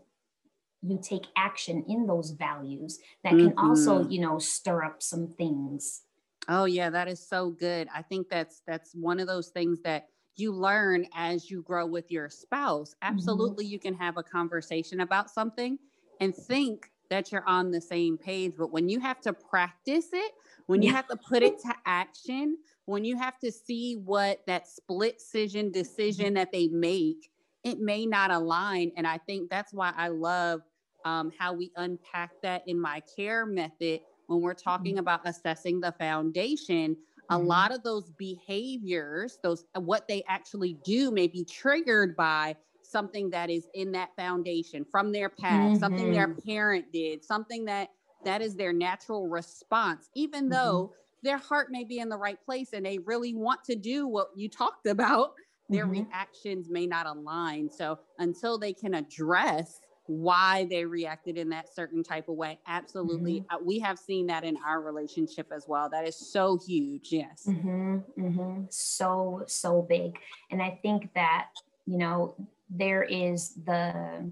you 0.82 0.98
take 1.00 1.26
action 1.36 1.84
in 1.88 2.06
those 2.06 2.30
values 2.32 2.98
that 3.22 3.30
can 3.30 3.50
mm-hmm. 3.50 3.70
also 3.70 4.06
you 4.08 4.20
know 4.20 4.38
stir 4.38 4.82
up 4.82 5.02
some 5.02 5.28
things 5.28 6.02
oh 6.48 6.64
yeah 6.64 6.90
that 6.90 7.08
is 7.08 7.26
so 7.26 7.50
good 7.50 7.88
i 7.94 8.02
think 8.02 8.28
that's 8.28 8.62
that's 8.66 8.92
one 8.94 9.20
of 9.20 9.26
those 9.26 9.48
things 9.48 9.80
that 9.82 10.06
you 10.36 10.52
learn 10.52 11.06
as 11.14 11.50
you 11.50 11.62
grow 11.62 11.86
with 11.86 12.10
your 12.10 12.28
spouse 12.28 12.90
mm-hmm. 12.90 13.14
absolutely 13.14 13.64
mm-hmm. 13.64 13.72
you 13.72 13.78
can 13.78 13.94
have 13.94 14.16
a 14.16 14.22
conversation 14.22 15.00
about 15.00 15.30
something 15.30 15.78
and 16.20 16.34
think 16.34 16.90
that 17.10 17.30
you're 17.30 17.46
on 17.46 17.70
the 17.70 17.80
same 17.80 18.18
page 18.18 18.52
but 18.56 18.72
when 18.72 18.88
you 18.88 18.98
have 18.98 19.20
to 19.20 19.32
practice 19.32 20.08
it 20.12 20.32
when 20.66 20.80
you 20.80 20.90
have 20.90 21.06
to 21.06 21.16
put 21.16 21.42
it 21.42 21.58
to 21.58 21.74
action 21.84 22.56
when 22.86 23.04
you 23.04 23.16
have 23.16 23.38
to 23.38 23.52
see 23.52 23.94
what 24.04 24.40
that 24.46 24.66
split 24.66 25.18
decision 25.18 25.70
decision 25.70 26.34
that 26.34 26.50
they 26.50 26.68
make 26.68 27.30
it 27.64 27.78
may 27.78 28.06
not 28.06 28.30
align 28.30 28.90
and 28.96 29.06
i 29.06 29.18
think 29.18 29.50
that's 29.50 29.72
why 29.74 29.92
i 29.96 30.08
love 30.08 30.62
um, 31.04 31.32
how 31.38 31.52
we 31.52 31.70
unpack 31.76 32.30
that 32.42 32.62
in 32.66 32.78
my 32.80 33.02
care 33.16 33.46
method 33.46 34.00
when 34.26 34.40
we're 34.40 34.54
talking 34.54 34.94
mm-hmm. 34.94 35.00
about 35.00 35.20
assessing 35.24 35.80
the 35.80 35.92
foundation 35.92 36.96
a 37.30 37.36
mm-hmm. 37.36 37.46
lot 37.46 37.72
of 37.72 37.82
those 37.82 38.10
behaviors 38.12 39.38
those 39.42 39.64
uh, 39.76 39.80
what 39.80 40.06
they 40.08 40.22
actually 40.28 40.76
do 40.84 41.10
may 41.10 41.26
be 41.26 41.44
triggered 41.44 42.16
by 42.16 42.54
something 42.82 43.30
that 43.30 43.48
is 43.50 43.68
in 43.74 43.92
that 43.92 44.10
foundation 44.16 44.84
from 44.84 45.12
their 45.12 45.28
past 45.28 45.72
mm-hmm. 45.72 45.78
something 45.78 46.12
their 46.12 46.28
mm-hmm. 46.28 46.48
parent 46.48 46.92
did 46.92 47.24
something 47.24 47.64
that 47.64 47.88
that 48.24 48.42
is 48.42 48.54
their 48.54 48.72
natural 48.72 49.28
response 49.28 50.08
even 50.14 50.44
mm-hmm. 50.44 50.52
though 50.52 50.92
their 51.22 51.38
heart 51.38 51.68
may 51.70 51.84
be 51.84 51.98
in 51.98 52.08
the 52.08 52.16
right 52.16 52.42
place 52.44 52.72
and 52.72 52.84
they 52.84 52.98
really 52.98 53.34
want 53.34 53.62
to 53.64 53.76
do 53.76 54.06
what 54.06 54.28
you 54.34 54.48
talked 54.48 54.86
about 54.86 55.32
their 55.68 55.84
mm-hmm. 55.84 56.04
reactions 56.04 56.68
may 56.68 56.86
not 56.86 57.06
align 57.06 57.70
so 57.70 57.98
until 58.18 58.58
they 58.58 58.72
can 58.72 58.94
address 58.94 59.80
why 60.20 60.66
they 60.68 60.84
reacted 60.84 61.38
in 61.38 61.48
that 61.48 61.74
certain 61.74 62.02
type 62.02 62.28
of 62.28 62.36
way. 62.36 62.58
Absolutely. 62.66 63.40
Mm-hmm. 63.40 63.56
Uh, 63.56 63.58
we 63.64 63.78
have 63.78 63.98
seen 63.98 64.26
that 64.26 64.44
in 64.44 64.56
our 64.66 64.80
relationship 64.80 65.50
as 65.54 65.66
well. 65.66 65.88
That 65.88 66.06
is 66.06 66.16
so 66.16 66.58
huge. 66.66 67.12
Yes. 67.12 67.44
Mm-hmm, 67.48 67.96
mm-hmm. 68.18 68.62
So, 68.68 69.42
so 69.46 69.82
big. 69.82 70.18
And 70.50 70.62
I 70.62 70.78
think 70.82 71.12
that, 71.14 71.48
you 71.86 71.98
know, 71.98 72.34
there 72.68 73.02
is 73.02 73.54
the, 73.64 74.30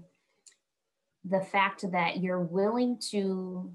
the 1.25 1.41
fact 1.41 1.91
that 1.91 2.21
you're 2.21 2.39
willing 2.39 2.97
to 3.11 3.71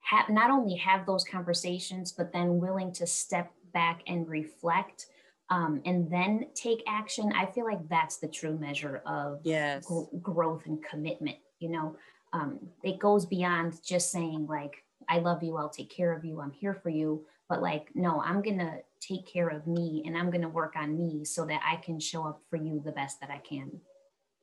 have 0.00 0.28
not 0.28 0.50
only 0.50 0.76
have 0.76 1.06
those 1.06 1.24
conversations, 1.24 2.12
but 2.12 2.32
then 2.32 2.58
willing 2.58 2.92
to 2.94 3.06
step 3.06 3.52
back 3.72 4.02
and 4.06 4.28
reflect 4.28 5.06
um, 5.50 5.82
and 5.84 6.10
then 6.10 6.46
take 6.54 6.82
action, 6.86 7.32
I 7.34 7.46
feel 7.46 7.64
like 7.64 7.86
that's 7.88 8.18
the 8.18 8.28
true 8.28 8.56
measure 8.58 9.02
of 9.04 9.40
yes. 9.42 9.84
gr- 9.84 10.04
growth 10.22 10.66
and 10.66 10.82
commitment. 10.82 11.38
You 11.58 11.70
know, 11.70 11.96
um, 12.32 12.60
it 12.84 12.98
goes 13.00 13.26
beyond 13.26 13.74
just 13.84 14.12
saying 14.12 14.46
like, 14.48 14.84
I 15.08 15.18
love 15.18 15.42
you, 15.42 15.56
I'll 15.56 15.68
take 15.68 15.90
care 15.90 16.12
of 16.16 16.24
you, 16.24 16.40
I'm 16.40 16.52
here 16.52 16.74
for 16.74 16.88
you. 16.88 17.26
But 17.48 17.62
like, 17.62 17.88
no, 17.94 18.22
I'm 18.22 18.42
gonna 18.42 18.78
take 19.00 19.26
care 19.26 19.48
of 19.48 19.66
me 19.66 20.04
and 20.06 20.16
I'm 20.16 20.30
gonna 20.30 20.48
work 20.48 20.74
on 20.76 20.96
me 20.96 21.24
so 21.24 21.44
that 21.46 21.60
I 21.66 21.76
can 21.76 21.98
show 21.98 22.24
up 22.24 22.40
for 22.48 22.56
you 22.56 22.80
the 22.84 22.92
best 22.92 23.20
that 23.20 23.30
I 23.30 23.38
can. 23.38 23.72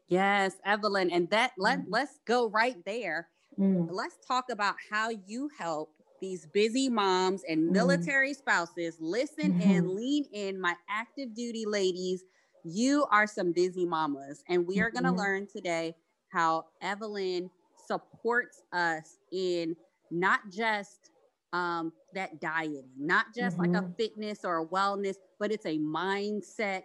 Yes, 0.10 0.56
Evelyn. 0.66 1.10
And 1.10 1.30
that 1.30 1.52
let, 1.58 1.80
mm. 1.80 1.86
let's 1.88 2.20
go 2.26 2.50
right 2.50 2.76
there. 2.86 3.30
Mm. 3.58 3.88
Let's 3.90 4.18
talk 4.28 4.46
about 4.52 4.76
how 4.92 5.10
you 5.26 5.50
help 5.58 5.94
these 6.22 6.46
busy 6.48 6.90
moms 6.90 7.44
and 7.48 7.64
mm-hmm. 7.64 7.74
military 7.74 8.32
mm. 8.32 8.38
spouses, 8.38 8.98
listen 9.00 9.54
mm-hmm. 9.54 9.72
and 9.72 9.90
lean 9.90 10.26
in, 10.34 10.60
my 10.60 10.76
active 10.90 11.34
duty 11.36 11.66
ladies. 11.66 12.24
You 12.64 13.06
are 13.12 13.28
some 13.28 13.54
busy 13.54 13.86
mamas, 13.86 14.44
and 14.50 14.68
we 14.68 14.80
are 14.82 14.90
going 14.90 15.04
to 15.04 15.12
mm-hmm. 15.12 15.20
learn 15.20 15.48
today 15.48 15.96
how 16.30 16.66
Evelyn 16.82 17.50
supports 17.86 18.62
us 18.74 19.18
in 19.32 19.76
not 20.12 20.42
just 20.52 21.12
um, 21.54 21.94
that 22.14 22.42
dieting, 22.42 22.90
not 22.98 23.28
just 23.36 23.58
like 23.58 23.70
a 23.70 23.74
mm-hmm. 23.74 23.94
fitness 23.94 24.44
or 24.44 24.64
a 24.64 24.66
wellness, 24.66 25.16
but 25.40 25.52
it's 25.52 25.66
a 25.66 25.78
mindset 25.78 26.84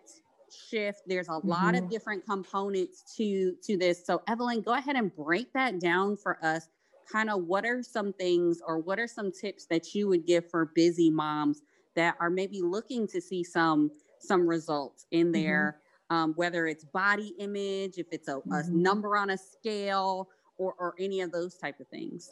shift. 0.69 1.03
There's 1.07 1.29
a 1.29 1.41
lot 1.45 1.75
of 1.75 1.83
mm-hmm. 1.83 1.91
different 1.91 2.25
components 2.27 3.03
to 3.17 3.55
to 3.65 3.77
this. 3.77 4.05
So 4.07 4.23
Evelyn, 4.29 4.61
go 4.63 4.75
ahead 4.75 4.97
and 4.97 5.15
break 5.15 5.53
that 5.55 5.81
down 5.81 6.17
for 6.17 6.39
us 6.45 6.69
kind 7.13 7.31
of 7.31 7.45
what 7.45 7.65
are 7.65 7.83
some 7.83 8.13
things 8.13 8.61
or 8.67 8.79
what 8.79 8.99
are 8.99 9.07
some 9.07 9.31
tips 9.31 9.67
that 9.67 9.95
you 9.95 10.09
would 10.09 10.27
give 10.27 10.49
for 10.51 10.67
busy 10.75 11.11
moms 11.11 11.63
that 11.95 12.17
are 12.21 12.31
maybe 12.31 12.63
looking 12.63 13.07
to 13.07 13.21
see 13.21 13.45
some 13.45 13.91
some 14.19 14.47
results 14.47 15.07
in 15.11 15.27
mm-hmm. 15.27 15.33
their 15.33 15.81
mm-hmm. 16.11 16.17
um, 16.17 16.33
whether 16.35 16.67
it's 16.67 16.85
body 16.85 17.35
image 17.39 17.99
if 17.99 18.07
it's 18.13 18.29
a, 18.29 18.33
mm-hmm. 18.33 18.53
a 18.53 18.63
number 18.71 19.17
on 19.17 19.31
a 19.31 19.39
scale 19.39 20.29
or 20.57 20.75
or 20.79 20.95
any 20.99 21.21
of 21.21 21.31
those 21.33 21.57
type 21.57 21.79
of 21.81 21.89
things 21.89 22.31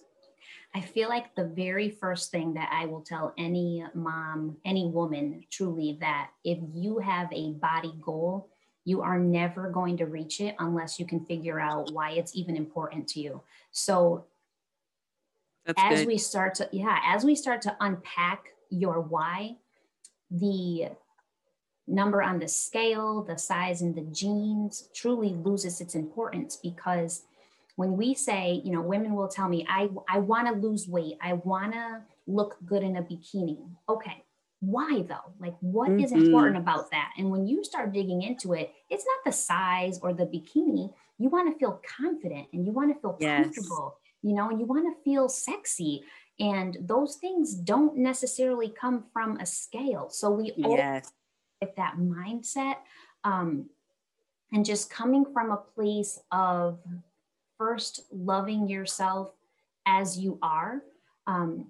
I 0.75 0.81
feel 0.81 1.09
like 1.09 1.35
the 1.35 1.45
very 1.45 1.91
first 1.91 2.31
thing 2.31 2.55
that 2.55 2.71
I 2.73 2.87
will 2.87 3.01
tell 3.01 3.35
any 3.37 3.85
mom, 3.93 4.57
any 4.65 4.87
woman 4.87 5.45
truly, 5.51 5.99
that 6.01 6.31
if 6.45 6.59
you 6.73 6.99
have 6.99 7.29
a 7.33 7.53
body 7.55 7.93
goal, 8.01 8.49
you 8.85 9.03
are 9.03 9.19
never 9.19 9.69
going 9.69 9.97
to 9.99 10.07
reach 10.07 10.41
it 10.41 10.55
unless 10.59 10.99
you 10.99 11.07
can 11.07 11.25
figure 11.25 11.59
out 11.59 11.93
why 11.93 12.13
it's 12.13 12.37
even 12.37 12.57
important 12.57 13.09
to 13.09 13.21
you. 13.21 13.43
So 13.73 14.25
that's 15.67 15.83
as 15.83 15.99
good. 16.01 16.09
we 16.09 16.19
start 16.19 16.55
to 16.55 16.69
yeah 16.73 16.99
as 17.05 17.25
we 17.25 17.35
start 17.35 17.63
to 17.63 17.77
unpack 17.81 18.49
your 18.71 19.01
why 19.01 19.57
the 20.31 20.89
number 21.87 22.23
on 22.23 22.39
the 22.39 22.49
scale 22.49 23.23
the 23.23 23.37
size 23.37 23.83
and 23.83 23.95
the 23.95 24.07
jeans 24.13 24.89
truly 24.95 25.31
loses 25.31 25.81
its 25.81 25.95
importance 25.95 26.57
because 26.57 27.23
when 27.77 27.97
we 27.97 28.15
say 28.15 28.61
you 28.65 28.73
know 28.73 28.83
women 28.83 29.15
will 29.15 29.29
tell 29.29 29.49
me 29.49 29.67
i 29.69 29.89
i 30.09 30.19
want 30.19 30.47
to 30.47 30.55
lose 30.67 30.89
weight 30.89 31.17
i 31.21 31.33
want 31.33 31.73
to 31.73 32.01
look 32.27 32.57
good 32.65 32.83
in 32.83 32.97
a 32.97 33.03
bikini 33.03 33.59
okay 33.89 34.23
why 34.61 35.03
though 35.09 35.33
like 35.41 35.55
what 35.61 35.89
mm-hmm. 35.89 36.05
is 36.05 36.13
important 36.13 36.57
about 36.57 36.91
that 36.91 37.11
and 37.17 37.31
when 37.31 37.47
you 37.47 37.65
start 37.65 37.93
digging 37.93 38.23
into 38.23 38.53
it 38.53 38.73
it's 38.91 39.05
not 39.05 39.25
the 39.25 39.33
size 39.33 39.99
or 40.03 40.13
the 40.13 40.27
bikini 40.27 40.93
you 41.19 41.29
want 41.29 41.53
to 41.53 41.59
feel 41.59 41.81
confident 41.99 42.47
and 42.53 42.67
you 42.67 42.73
want 42.73 42.95
to 42.95 43.01
feel 43.01 43.17
yes. 43.21 43.45
comfortable 43.45 43.97
you 44.23 44.35
know, 44.35 44.51
and 44.51 44.61
you 44.61 44.67
want 44.67 44.85
to 44.87 45.03
feel 45.03 45.29
sexy. 45.29 46.05
And 46.39 46.79
those 46.81 47.17
things 47.17 47.55
don't 47.55 47.97
necessarily 47.97 48.69
come 48.69 49.05
from 49.13 49.37
a 49.39 49.47
scale. 49.47 50.09
So 50.11 50.31
we 50.31 50.53
yes. 50.57 51.13
with 51.61 51.77
that 51.77 51.97
mindset 51.99 52.77
um, 53.25 53.67
and 54.53 54.65
just 54.65 54.91
coming 54.91 55.25
from 55.33 55.51
a 55.51 55.57
place 55.57 56.19
of 56.33 56.79
first 57.59 58.03
loving 58.11 58.69
yourself 58.69 59.33
as 59.87 60.19
you 60.19 60.39
are, 60.43 60.83
um, 61.27 61.67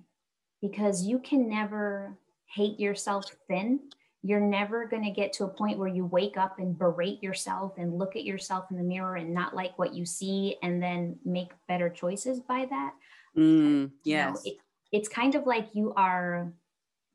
because 0.63 1.05
you 1.05 1.19
can 1.19 1.49
never 1.49 2.17
hate 2.47 2.79
yourself 2.79 3.25
thin 3.49 3.81
you're 4.23 4.41
never 4.41 4.87
going 4.87 5.05
to 5.05 5.11
get 5.11 5.33
to 5.33 5.45
a 5.45 5.49
point 5.49 5.79
where 5.79 5.89
you 5.89 6.05
wake 6.05 6.37
up 6.37 6.59
and 6.59 6.79
berate 6.79 7.23
yourself 7.23 7.79
and 7.79 7.99
look 7.99 8.17
at 8.17 8.25
yourself 8.25 8.71
in 8.71 8.77
the 8.77 8.83
mirror 8.83 9.17
and 9.17 9.33
not 9.33 9.55
like 9.55 9.79
what 9.79 9.95
you 9.95 10.05
see 10.05 10.57
and 10.63 10.83
then 10.83 11.19
make 11.25 11.53
better 11.69 11.89
choices 11.89 12.41
by 12.41 12.67
that. 12.69 12.93
Mm, 13.37 13.91
yes. 14.05 14.43
You 14.45 14.53
know, 14.53 14.57
it, 14.57 14.63
it's 14.93 15.09
kind 15.09 15.35
of 15.35 15.47
like 15.47 15.69
you 15.73 15.95
are 15.97 16.53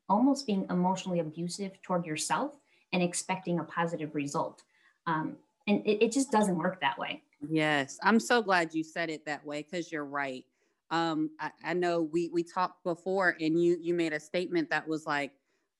almost 0.08 0.46
being 0.46 0.66
emotionally 0.68 1.20
abusive 1.20 1.80
toward 1.82 2.06
yourself 2.06 2.54
and 2.92 3.02
expecting 3.02 3.60
a 3.60 3.64
positive 3.64 4.14
result. 4.14 4.62
Um, 5.06 5.36
and 5.68 5.86
it, 5.86 6.06
it 6.06 6.12
just 6.12 6.32
doesn't 6.32 6.56
work 6.56 6.80
that 6.80 6.98
way. 6.98 7.22
Yes. 7.48 7.98
I'm 8.02 8.18
so 8.18 8.42
glad 8.42 8.74
you 8.74 8.82
said 8.82 9.10
it 9.10 9.24
that 9.26 9.44
way 9.44 9.62
because 9.62 9.92
you're 9.92 10.04
right. 10.04 10.44
Um, 10.90 11.30
I, 11.38 11.50
I 11.64 11.74
know 11.74 12.02
we 12.02 12.30
we 12.32 12.44
talked 12.44 12.84
before 12.84 13.36
and 13.40 13.60
you 13.60 13.76
you 13.80 13.92
made 13.92 14.12
a 14.12 14.20
statement 14.20 14.70
that 14.70 14.86
was 14.86 15.04
like, 15.04 15.32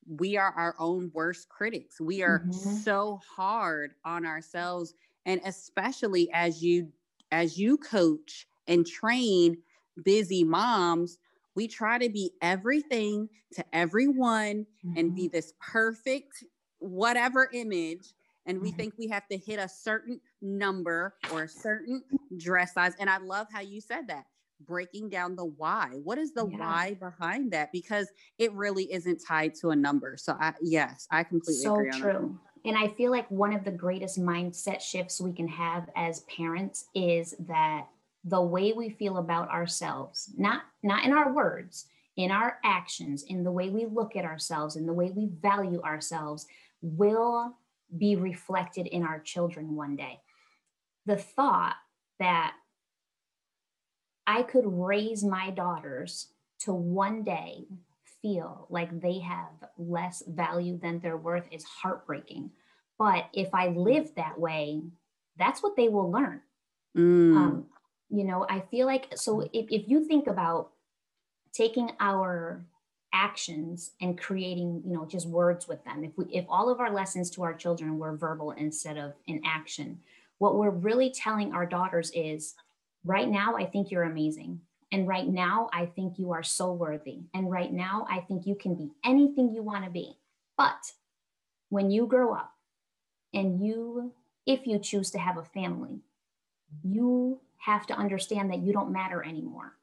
we 0.08 0.36
are 0.36 0.52
our 0.52 0.74
own 0.78 1.10
worst 1.14 1.48
critics. 1.48 2.00
We 2.00 2.22
are 2.22 2.40
mm-hmm. 2.40 2.76
so 2.76 3.20
hard 3.36 3.92
on 4.04 4.24
ourselves 4.26 4.94
and 5.24 5.40
especially 5.44 6.30
as 6.32 6.62
you 6.62 6.88
as 7.32 7.58
you 7.58 7.76
coach 7.76 8.46
and 8.68 8.86
train 8.86 9.58
busy 10.04 10.44
moms, 10.44 11.18
we 11.54 11.66
try 11.66 11.98
to 11.98 12.08
be 12.08 12.30
everything 12.40 13.28
to 13.54 13.64
everyone 13.72 14.66
mm-hmm. 14.84 14.96
and 14.96 15.14
be 15.14 15.22
mm-hmm. 15.22 15.36
this 15.36 15.52
perfect 15.60 16.44
whatever 16.78 17.48
image 17.52 18.12
and 18.46 18.60
we 18.60 18.68
mm-hmm. 18.68 18.76
think 18.76 18.94
we 18.96 19.08
have 19.08 19.26
to 19.26 19.36
hit 19.36 19.58
a 19.58 19.68
certain 19.68 20.20
number 20.40 21.14
or 21.32 21.44
a 21.44 21.48
certain 21.48 22.02
dress 22.36 22.74
size. 22.74 22.94
And 23.00 23.10
I 23.10 23.18
love 23.18 23.48
how 23.52 23.60
you 23.60 23.80
said 23.80 24.06
that 24.08 24.26
breaking 24.60 25.08
down 25.08 25.36
the 25.36 25.44
why. 25.44 25.90
What 26.02 26.18
is 26.18 26.32
the 26.32 26.46
yeah. 26.46 26.58
why 26.58 26.94
behind 26.94 27.52
that? 27.52 27.72
Because 27.72 28.08
it 28.38 28.52
really 28.52 28.92
isn't 28.92 29.22
tied 29.26 29.54
to 29.56 29.70
a 29.70 29.76
number. 29.76 30.16
So 30.16 30.36
I 30.40 30.54
yes, 30.62 31.06
I 31.10 31.24
completely 31.24 31.62
so 31.62 31.74
agree. 31.76 31.92
So 31.92 31.98
true. 31.98 32.40
And 32.64 32.76
I 32.76 32.88
feel 32.88 33.12
like 33.12 33.30
one 33.30 33.52
of 33.52 33.64
the 33.64 33.70
greatest 33.70 34.20
mindset 34.20 34.80
shifts 34.80 35.20
we 35.20 35.32
can 35.32 35.46
have 35.48 35.88
as 35.94 36.20
parents 36.20 36.86
is 36.94 37.34
that 37.46 37.86
the 38.24 38.42
way 38.42 38.72
we 38.72 38.90
feel 38.90 39.18
about 39.18 39.48
ourselves, 39.50 40.32
not 40.36 40.62
not 40.82 41.04
in 41.04 41.12
our 41.12 41.32
words, 41.32 41.86
in 42.16 42.30
our 42.30 42.58
actions, 42.64 43.22
in 43.24 43.44
the 43.44 43.52
way 43.52 43.68
we 43.70 43.86
look 43.86 44.16
at 44.16 44.24
ourselves, 44.24 44.76
in 44.76 44.86
the 44.86 44.92
way 44.92 45.10
we 45.10 45.28
value 45.40 45.80
ourselves, 45.82 46.46
will 46.82 47.56
be 47.98 48.16
reflected 48.16 48.86
in 48.86 49.04
our 49.04 49.20
children 49.20 49.76
one 49.76 49.96
day. 49.96 50.20
The 51.04 51.16
thought 51.16 51.76
that 52.18 52.54
I 54.26 54.42
could 54.42 54.64
raise 54.66 55.22
my 55.24 55.50
daughters 55.50 56.28
to 56.60 56.72
one 56.72 57.22
day 57.22 57.66
feel 58.22 58.66
like 58.70 59.00
they 59.00 59.20
have 59.20 59.68
less 59.78 60.22
value 60.26 60.78
than 60.78 60.98
their 60.98 61.16
worth 61.16 61.46
is 61.50 61.64
heartbreaking. 61.64 62.50
But 62.98 63.28
if 63.32 63.54
I 63.54 63.68
live 63.68 64.14
that 64.16 64.38
way, 64.38 64.82
that's 65.38 65.62
what 65.62 65.76
they 65.76 65.88
will 65.88 66.10
learn. 66.10 66.40
Mm. 66.96 67.36
Um, 67.36 67.66
you 68.10 68.24
know, 68.24 68.46
I 68.48 68.60
feel 68.70 68.86
like 68.86 69.12
so 69.16 69.42
if, 69.52 69.66
if 69.70 69.88
you 69.88 70.04
think 70.04 70.26
about 70.26 70.70
taking 71.52 71.90
our 72.00 72.64
actions 73.12 73.92
and 74.00 74.18
creating, 74.18 74.82
you 74.84 74.94
know, 74.94 75.04
just 75.04 75.28
words 75.28 75.68
with 75.68 75.84
them, 75.84 76.04
if 76.04 76.12
we 76.16 76.24
if 76.26 76.46
all 76.48 76.70
of 76.70 76.80
our 76.80 76.92
lessons 76.92 77.30
to 77.30 77.42
our 77.42 77.54
children 77.54 77.98
were 77.98 78.16
verbal 78.16 78.52
instead 78.52 78.96
of 78.96 79.12
in 79.26 79.42
action, 79.44 80.00
what 80.38 80.56
we're 80.56 80.70
really 80.70 81.10
telling 81.10 81.52
our 81.52 81.66
daughters 81.66 82.10
is 82.14 82.54
right 83.06 83.28
now, 83.28 83.56
I 83.56 83.64
think 83.64 83.90
you're 83.90 84.02
amazing. 84.02 84.60
And 84.92 85.08
right 85.08 85.26
now, 85.26 85.68
I 85.72 85.86
think 85.86 86.18
you 86.18 86.32
are 86.32 86.42
so 86.42 86.72
worthy. 86.72 87.20
And 87.34 87.50
right 87.50 87.72
now, 87.72 88.06
I 88.10 88.20
think 88.20 88.46
you 88.46 88.54
can 88.54 88.74
be 88.74 88.90
anything 89.04 89.52
you 89.52 89.62
want 89.62 89.84
to 89.84 89.90
be. 89.90 90.18
But 90.56 90.92
when 91.70 91.90
you 91.90 92.06
grow 92.06 92.34
up 92.34 92.52
and 93.32 93.64
you, 93.64 94.12
if 94.46 94.66
you 94.66 94.78
choose 94.78 95.10
to 95.12 95.18
have 95.18 95.38
a 95.38 95.44
family, 95.44 96.00
you 96.82 97.40
have 97.58 97.86
to 97.86 97.94
understand 97.94 98.50
that 98.50 98.60
you 98.60 98.72
don't 98.72 98.92
matter 98.92 99.24
anymore. 99.24 99.76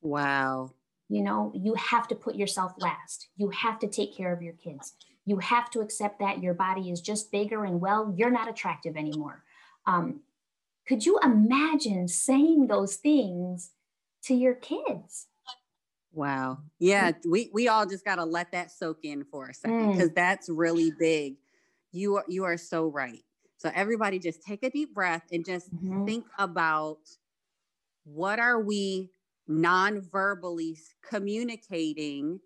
Wow. 0.00 0.72
You 1.08 1.22
know, 1.22 1.52
you 1.54 1.74
have 1.74 2.08
to 2.08 2.14
put 2.14 2.34
yourself 2.34 2.72
last. 2.78 3.28
You 3.36 3.50
have 3.50 3.78
to 3.80 3.88
take 3.88 4.16
care 4.16 4.32
of 4.32 4.42
your 4.42 4.54
kids. 4.54 4.94
You 5.24 5.38
have 5.38 5.70
to 5.70 5.80
accept 5.80 6.20
that 6.20 6.42
your 6.42 6.54
body 6.54 6.90
is 6.90 7.00
just 7.00 7.30
bigger 7.30 7.64
and 7.64 7.80
well, 7.80 8.14
you're 8.16 8.30
not 8.30 8.48
attractive 8.48 8.96
anymore. 8.96 9.42
Um, 9.86 10.20
could 10.86 11.04
you 11.04 11.18
imagine 11.22 12.08
saying 12.08 12.68
those 12.68 12.96
things 12.96 13.72
to 14.24 14.34
your 14.34 14.54
kids? 14.54 15.26
Wow. 16.12 16.58
Yeah, 16.78 17.12
we 17.28 17.50
we 17.52 17.68
all 17.68 17.84
just 17.86 18.04
got 18.04 18.16
to 18.16 18.24
let 18.24 18.52
that 18.52 18.70
soak 18.70 19.00
in 19.02 19.24
for 19.24 19.48
a 19.48 19.54
second 19.54 19.92
because 19.92 20.10
mm. 20.10 20.14
that's 20.14 20.48
really 20.48 20.90
big. 20.98 21.36
You 21.92 22.16
are 22.16 22.24
you 22.26 22.44
are 22.44 22.56
so 22.56 22.86
right. 22.86 23.22
So 23.58 23.70
everybody 23.74 24.18
just 24.18 24.42
take 24.42 24.62
a 24.62 24.70
deep 24.70 24.94
breath 24.94 25.24
and 25.32 25.44
just 25.44 25.74
mm-hmm. 25.74 26.06
think 26.06 26.26
about 26.38 26.98
what 28.04 28.38
are 28.38 28.60
we 28.60 29.10
non-verbally 29.48 30.78
communicating 31.08 32.40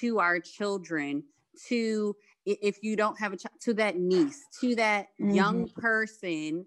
to 0.00 0.18
our 0.18 0.40
children 0.40 1.24
to 1.68 2.14
if 2.44 2.82
you 2.82 2.96
don't 2.96 3.18
have 3.18 3.32
a 3.32 3.36
child 3.36 3.54
to 3.60 3.74
that 3.74 3.98
niece 3.98 4.44
to 4.60 4.74
that 4.76 5.06
mm-hmm. 5.20 5.34
young 5.34 5.68
person 5.68 6.64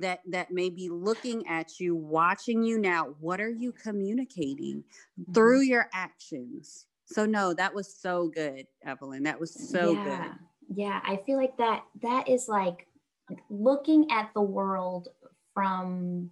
that 0.00 0.20
that 0.28 0.50
may 0.50 0.70
be 0.70 0.88
looking 0.88 1.46
at 1.46 1.78
you 1.78 1.94
watching 1.94 2.62
you 2.62 2.78
now 2.78 3.14
what 3.20 3.40
are 3.40 3.50
you 3.50 3.72
communicating 3.72 4.82
mm-hmm. 5.20 5.32
through 5.32 5.60
your 5.60 5.88
actions 5.92 6.86
so 7.06 7.24
no 7.24 7.52
that 7.54 7.74
was 7.74 7.94
so 7.94 8.28
good 8.28 8.66
evelyn 8.84 9.22
that 9.22 9.38
was 9.38 9.70
so 9.70 9.92
yeah. 9.92 10.04
good 10.04 10.76
yeah 10.76 11.00
i 11.04 11.18
feel 11.26 11.36
like 11.36 11.56
that 11.56 11.82
that 12.02 12.28
is 12.28 12.48
like 12.48 12.86
looking 13.50 14.10
at 14.10 14.30
the 14.34 14.40
world 14.40 15.08
from 15.54 16.30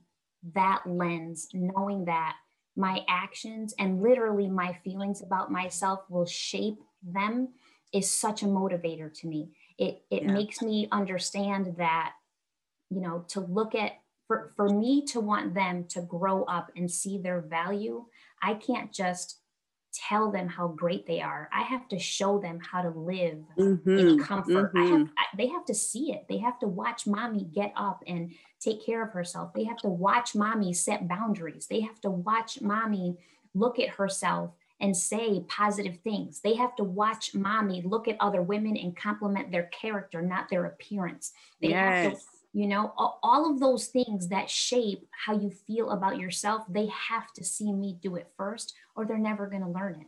that 0.54 0.82
lens 0.86 1.48
knowing 1.52 2.04
that 2.04 2.34
my 2.76 3.02
actions 3.08 3.74
and 3.78 4.02
literally 4.02 4.48
my 4.48 4.76
feelings 4.84 5.22
about 5.22 5.50
myself 5.50 6.00
will 6.10 6.26
shape 6.26 6.78
them 7.02 7.48
is 7.92 8.10
such 8.10 8.42
a 8.42 8.46
motivator 8.46 9.12
to 9.12 9.26
me 9.26 9.50
it 9.78 10.02
it 10.10 10.22
yeah. 10.22 10.32
makes 10.32 10.62
me 10.62 10.88
understand 10.92 11.74
that 11.78 12.12
you 12.90 13.00
know, 13.00 13.24
to 13.28 13.40
look 13.40 13.74
at 13.74 13.92
for, 14.26 14.52
for 14.56 14.68
me 14.68 15.04
to 15.06 15.20
want 15.20 15.54
them 15.54 15.84
to 15.88 16.02
grow 16.02 16.44
up 16.44 16.70
and 16.76 16.90
see 16.90 17.18
their 17.18 17.40
value, 17.40 18.04
I 18.42 18.54
can't 18.54 18.92
just 18.92 19.40
tell 20.08 20.30
them 20.30 20.48
how 20.48 20.68
great 20.68 21.06
they 21.06 21.20
are. 21.20 21.48
I 21.52 21.62
have 21.62 21.88
to 21.88 21.98
show 21.98 22.38
them 22.38 22.58
how 22.60 22.82
to 22.82 22.90
live 22.90 23.38
mm-hmm. 23.58 23.98
in 23.98 24.18
comfort. 24.18 24.74
Mm-hmm. 24.74 24.78
I 24.78 24.98
have 24.98 25.08
I, 25.16 25.24
they 25.36 25.46
have 25.48 25.64
to 25.66 25.74
see 25.74 26.12
it. 26.12 26.26
They 26.28 26.38
have 26.38 26.58
to 26.58 26.66
watch 26.66 27.06
mommy 27.06 27.44
get 27.44 27.72
up 27.76 28.02
and 28.06 28.32
take 28.60 28.84
care 28.84 29.02
of 29.02 29.12
herself. 29.12 29.54
They 29.54 29.64
have 29.64 29.78
to 29.78 29.88
watch 29.88 30.34
mommy 30.34 30.72
set 30.72 31.08
boundaries. 31.08 31.66
They 31.66 31.80
have 31.80 32.00
to 32.02 32.10
watch 32.10 32.60
mommy 32.60 33.16
look 33.54 33.78
at 33.78 33.90
herself 33.90 34.50
and 34.80 34.94
say 34.94 35.42
positive 35.48 35.98
things. 36.04 36.40
They 36.40 36.54
have 36.54 36.76
to 36.76 36.84
watch 36.84 37.34
mommy 37.34 37.80
look 37.82 38.08
at 38.08 38.16
other 38.20 38.42
women 38.42 38.76
and 38.76 38.94
compliment 38.94 39.50
their 39.50 39.70
character, 39.80 40.20
not 40.20 40.50
their 40.50 40.66
appearance. 40.66 41.32
They 41.62 41.68
yes. 41.68 42.04
have 42.04 42.12
to 42.12 42.18
you 42.56 42.66
know 42.66 42.94
all 42.96 43.50
of 43.50 43.60
those 43.60 43.88
things 43.88 44.28
that 44.28 44.48
shape 44.48 45.06
how 45.10 45.38
you 45.38 45.50
feel 45.50 45.90
about 45.90 46.18
yourself 46.18 46.62
they 46.70 46.86
have 46.86 47.30
to 47.34 47.44
see 47.44 47.70
me 47.70 47.98
do 48.00 48.16
it 48.16 48.28
first 48.34 48.72
or 48.96 49.04
they're 49.04 49.18
never 49.18 49.46
going 49.46 49.62
to 49.62 49.68
learn 49.68 50.00
it. 50.00 50.06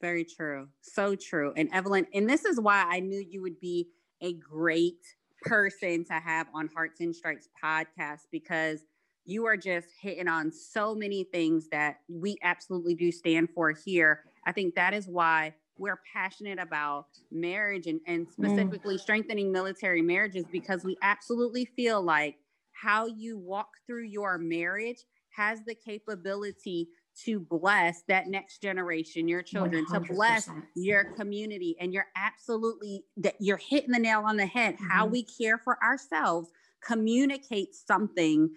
Very 0.00 0.24
true. 0.24 0.68
So 0.80 1.16
true. 1.16 1.52
And 1.56 1.68
evelyn 1.72 2.06
and 2.14 2.30
this 2.30 2.44
is 2.44 2.60
why 2.60 2.84
i 2.88 3.00
knew 3.00 3.18
you 3.18 3.42
would 3.42 3.58
be 3.58 3.88
a 4.20 4.34
great 4.34 5.04
person 5.42 6.04
to 6.04 6.12
have 6.12 6.46
on 6.54 6.70
hearts 6.72 7.00
and 7.00 7.14
stripes 7.14 7.48
podcast 7.62 8.20
because 8.30 8.84
you 9.24 9.44
are 9.46 9.56
just 9.56 9.88
hitting 10.00 10.28
on 10.28 10.52
so 10.52 10.94
many 10.94 11.24
things 11.24 11.68
that 11.70 11.96
we 12.08 12.36
absolutely 12.42 12.94
do 12.94 13.10
stand 13.10 13.48
for 13.54 13.70
here. 13.70 14.20
I 14.46 14.52
think 14.52 14.74
that 14.74 14.94
is 14.94 15.06
why 15.06 15.54
we're 15.78 16.00
passionate 16.12 16.58
about 16.58 17.06
marriage 17.30 17.86
and, 17.86 18.00
and 18.06 18.26
mm. 18.26 18.32
specifically 18.32 18.96
mm. 18.96 19.00
strengthening 19.00 19.50
military 19.50 20.02
marriages 20.02 20.44
because 20.50 20.84
we 20.84 20.96
absolutely 21.02 21.64
feel 21.64 22.02
like 22.02 22.36
how 22.72 23.06
you 23.06 23.38
walk 23.38 23.68
through 23.86 24.04
your 24.04 24.38
marriage 24.38 25.04
has 25.36 25.60
the 25.66 25.74
capability 25.74 26.88
to 27.24 27.40
bless 27.40 28.02
that 28.08 28.28
next 28.28 28.62
generation, 28.62 29.28
your 29.28 29.42
children, 29.42 29.84
100%. 29.86 30.06
to 30.06 30.12
bless 30.14 30.48
your 30.74 31.04
community. 31.12 31.76
And 31.80 31.92
you're 31.92 32.08
absolutely 32.16 33.04
that 33.18 33.34
you're 33.38 33.58
hitting 33.58 33.92
the 33.92 33.98
nail 33.98 34.22
on 34.26 34.36
the 34.36 34.46
head. 34.46 34.74
Mm-hmm. 34.74 34.90
How 34.90 35.06
we 35.06 35.22
care 35.22 35.58
for 35.58 35.82
ourselves 35.82 36.48
communicates 36.84 37.82
something 37.86 38.50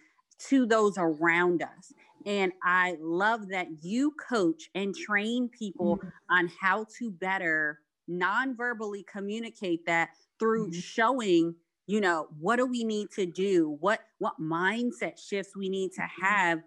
to 0.47 0.65
those 0.65 0.95
around 0.97 1.61
us. 1.61 1.93
And 2.25 2.51
I 2.63 2.97
love 2.99 3.49
that 3.49 3.67
you 3.81 4.13
coach 4.29 4.69
and 4.73 4.95
train 4.95 5.49
people 5.49 5.97
mm-hmm. 5.97 6.07
on 6.29 6.51
how 6.59 6.85
to 6.97 7.11
better 7.11 7.79
non-verbally 8.07 9.05
communicate 9.11 9.85
that 9.85 10.09
through 10.39 10.69
mm-hmm. 10.69 10.79
showing 10.79 11.55
you 11.87 12.01
know 12.01 12.27
what 12.39 12.57
do 12.57 12.65
we 12.65 12.83
need 12.83 13.09
to 13.11 13.25
do 13.25 13.77
what 13.79 14.01
what 14.19 14.33
mindset 14.39 15.17
shifts 15.17 15.55
we 15.55 15.69
need 15.69 15.91
to 15.91 16.01
mm-hmm. 16.01 16.25
have 16.25 16.59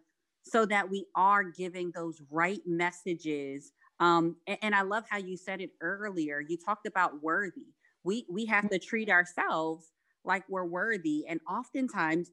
so 0.43 0.65
that 0.65 0.91
we 0.91 1.05
are 1.15 1.45
giving 1.45 1.93
those 1.95 2.21
right 2.31 2.61
messages 2.67 3.73
um 4.01 4.37
and, 4.47 4.59
and 4.63 4.75
i 4.75 4.83
love 4.83 5.05
how 5.09 5.19
you 5.19 5.37
said 5.37 5.61
it 5.61 5.71
earlier 5.81 6.41
you 6.41 6.57
talked 6.57 6.87
about 6.87 7.23
worthy 7.23 7.67
we 8.03 8.25
we 8.29 8.47
have 8.47 8.65
mm-hmm. 8.65 8.75
to 8.75 8.79
treat 8.79 9.09
ourselves 9.09 9.93
like 10.25 10.43
we're 10.49 10.65
worthy 10.65 11.25
and 11.29 11.41
oftentimes 11.49 12.31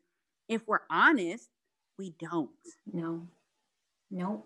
if 0.47 0.61
we're 0.67 0.79
honest 0.89 1.49
we 1.97 2.13
don't. 2.19 2.49
No, 2.91 3.27
no. 4.11 4.45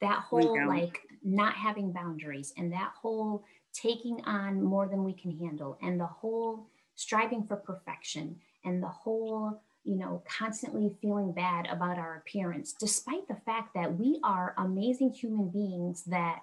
That 0.00 0.20
whole 0.20 0.66
like 0.66 1.02
not 1.22 1.54
having 1.54 1.92
boundaries 1.92 2.54
and 2.56 2.72
that 2.72 2.92
whole 3.00 3.44
taking 3.72 4.22
on 4.24 4.62
more 4.62 4.88
than 4.88 5.04
we 5.04 5.12
can 5.12 5.36
handle 5.38 5.78
and 5.82 6.00
the 6.00 6.06
whole 6.06 6.66
striving 6.96 7.44
for 7.46 7.56
perfection 7.56 8.36
and 8.64 8.82
the 8.82 8.88
whole 8.88 9.60
you 9.84 9.96
know, 9.96 10.22
constantly 10.28 10.94
feeling 11.00 11.32
bad 11.32 11.66
about 11.66 11.98
our 11.98 12.16
appearance, 12.16 12.74
despite 12.78 13.26
the 13.28 13.40
fact 13.46 13.74
that 13.74 13.98
we 13.98 14.20
are 14.22 14.54
amazing 14.58 15.10
human 15.10 15.48
beings 15.48 16.04
that 16.04 16.40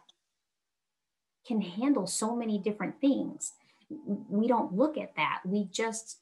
can 1.45 1.61
handle 1.61 2.07
so 2.07 2.35
many 2.35 2.57
different 2.57 2.99
things. 2.99 3.53
We 3.89 4.47
don't 4.47 4.73
look 4.73 4.97
at 4.97 5.15
that. 5.15 5.41
We 5.45 5.65
just 5.71 6.17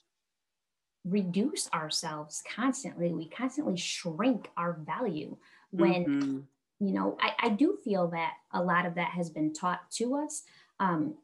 reduce 1.05 1.69
ourselves 1.71 2.43
constantly. 2.53 3.13
We 3.13 3.29
constantly 3.29 3.77
shrink 3.77 4.49
our 4.57 4.79
value 4.85 5.37
when, 5.71 6.05
mm-hmm. 6.05 6.39
you 6.85 6.93
know, 6.93 7.17
I, 7.21 7.33
I, 7.39 7.49
do 7.49 7.77
feel 7.83 8.07
that 8.09 8.33
a 8.51 8.61
lot 8.61 8.85
of 8.85 8.95
that 8.95 9.09
has 9.09 9.29
been 9.29 9.53
taught 9.53 9.91
to 9.97 10.15
us. 10.15 10.43
Um, 10.79 11.15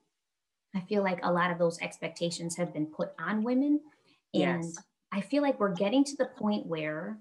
I 0.75 0.81
feel 0.81 1.03
like 1.03 1.19
a 1.23 1.31
lot 1.31 1.51
of 1.51 1.57
those 1.57 1.79
expectations 1.79 2.55
have 2.57 2.73
been 2.73 2.85
put 2.85 3.11
on 3.19 3.43
women. 3.43 3.81
And 4.33 4.63
Yes. 4.63 4.77
I 5.11 5.21
feel 5.21 5.41
like 5.41 5.59
we're 5.59 5.73
getting 5.73 6.03
to 6.05 6.15
the 6.15 6.29
point 6.37 6.67
where 6.67 7.17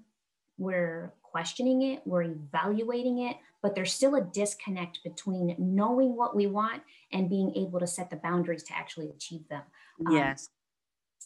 we're 0.57 1.13
questioning 1.23 1.81
it, 1.81 2.01
we're 2.05 2.23
evaluating 2.23 3.19
it, 3.27 3.37
but 3.61 3.75
there's 3.75 3.93
still 3.93 4.15
a 4.15 4.21
disconnect 4.21 4.99
between 5.03 5.55
knowing 5.57 6.15
what 6.15 6.35
we 6.35 6.47
want 6.47 6.83
and 7.11 7.29
being 7.29 7.53
able 7.55 7.79
to 7.79 7.87
set 7.87 8.09
the 8.09 8.15
boundaries 8.17 8.63
to 8.63 8.77
actually 8.77 9.09
achieve 9.09 9.47
them. 9.49 9.63
Um, 10.05 10.15
Yes. 10.15 10.49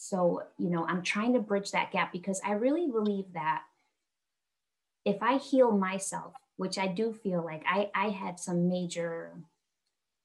So, 0.08 0.44
you 0.60 0.70
know, 0.70 0.86
I'm 0.86 1.02
trying 1.02 1.34
to 1.34 1.40
bridge 1.40 1.72
that 1.72 1.92
gap 1.92 2.12
because 2.12 2.40
I 2.46 2.52
really 2.52 2.86
believe 2.86 3.26
that 3.34 3.64
if 5.04 5.18
I 5.24 5.38
heal 5.38 5.72
myself, 5.72 6.34
which 6.58 6.78
I 6.78 6.86
do 6.86 7.12
feel 7.12 7.44
like 7.44 7.64
I, 7.68 7.90
I 7.96 8.10
had 8.10 8.40
some 8.40 8.70
major 8.70 9.32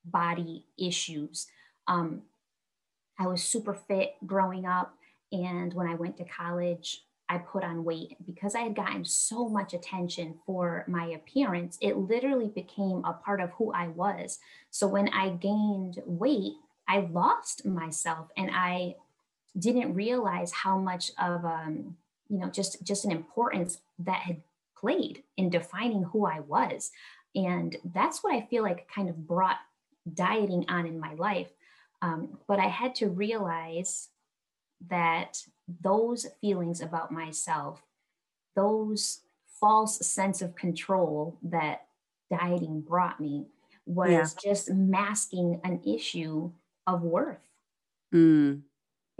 body 0.05 0.66
issues. 0.79 1.47
Um, 1.88 2.23
I 3.19 3.27
was 3.27 3.43
super 3.43 3.73
fit 3.73 4.16
growing 4.27 4.66
up. 4.66 4.95
And 5.33 5.73
when 5.73 5.87
I 5.87 5.95
went 5.95 6.19
to 6.19 6.25
college, 6.25 7.03
I 7.31 7.38
put 7.38 7.64
on 7.64 7.83
weight 7.83 8.19
because 8.27 8.55
I 8.55 8.61
had 8.61 8.77
gotten 8.77 9.07
so 9.07 9.49
much 9.49 9.73
attention 9.73 10.35
for 10.45 10.85
my 10.88 11.07
appearance. 11.07 11.79
It 11.81 11.97
literally 11.97 12.49
became 12.49 13.03
a 13.07 13.14
part 13.14 13.40
of 13.40 13.51
who 13.53 13.73
I 13.73 13.88
was. 13.88 14.40
So 14.71 14.87
when 14.87 15.09
I 15.09 15.31
gained 15.31 16.03
weight, 16.05 16.57
I 16.87 17.09
lost 17.11 17.64
myself 17.64 18.29
and 18.37 18.51
I 18.53 18.97
didn't 19.59 19.95
realize 19.95 20.53
how 20.53 20.79
much 20.79 21.11
of 21.19 21.45
um, 21.45 21.97
you 22.29 22.39
know 22.39 22.49
just 22.51 22.83
just 22.85 23.05
an 23.05 23.11
importance 23.13 23.79
that 23.99 24.23
had 24.23 24.43
played 24.77 25.23
in 25.37 25.51
defining 25.51 26.05
who 26.05 26.27
I 26.27 26.41
was. 26.41 26.91
And 27.35 27.77
that's 27.95 28.25
what 28.25 28.35
I 28.35 28.41
feel 28.47 28.63
like 28.63 28.89
kind 28.89 29.09
of 29.09 29.27
brought 29.27 29.59
dieting 30.15 30.65
on 30.69 30.87
in 30.87 30.99
my 30.99 31.15
life. 31.15 31.51
Um, 32.03 32.39
but 32.49 32.59
I 32.59 32.67
had 32.69 32.95
to 32.97 33.09
realize 33.09 34.09
that 34.89 35.45
those 35.83 36.27
feelings 36.41 36.81
about 36.81 37.13
myself, 37.13 37.83
those 38.57 39.21
false 39.61 39.99
sense 40.07 40.43
of 40.43 40.57
control 40.57 41.39
that 41.43 41.87
dieting 42.31 42.81
brought 42.81 43.21
me, 43.21 43.47
was 43.87 44.11
Yeah. 44.11 44.27
just 44.43 44.71
masking 44.71 45.61
an 45.65 45.83
issue 45.85 46.53
of 46.87 47.03
worth. 47.03 47.47
Mm. 48.13 48.63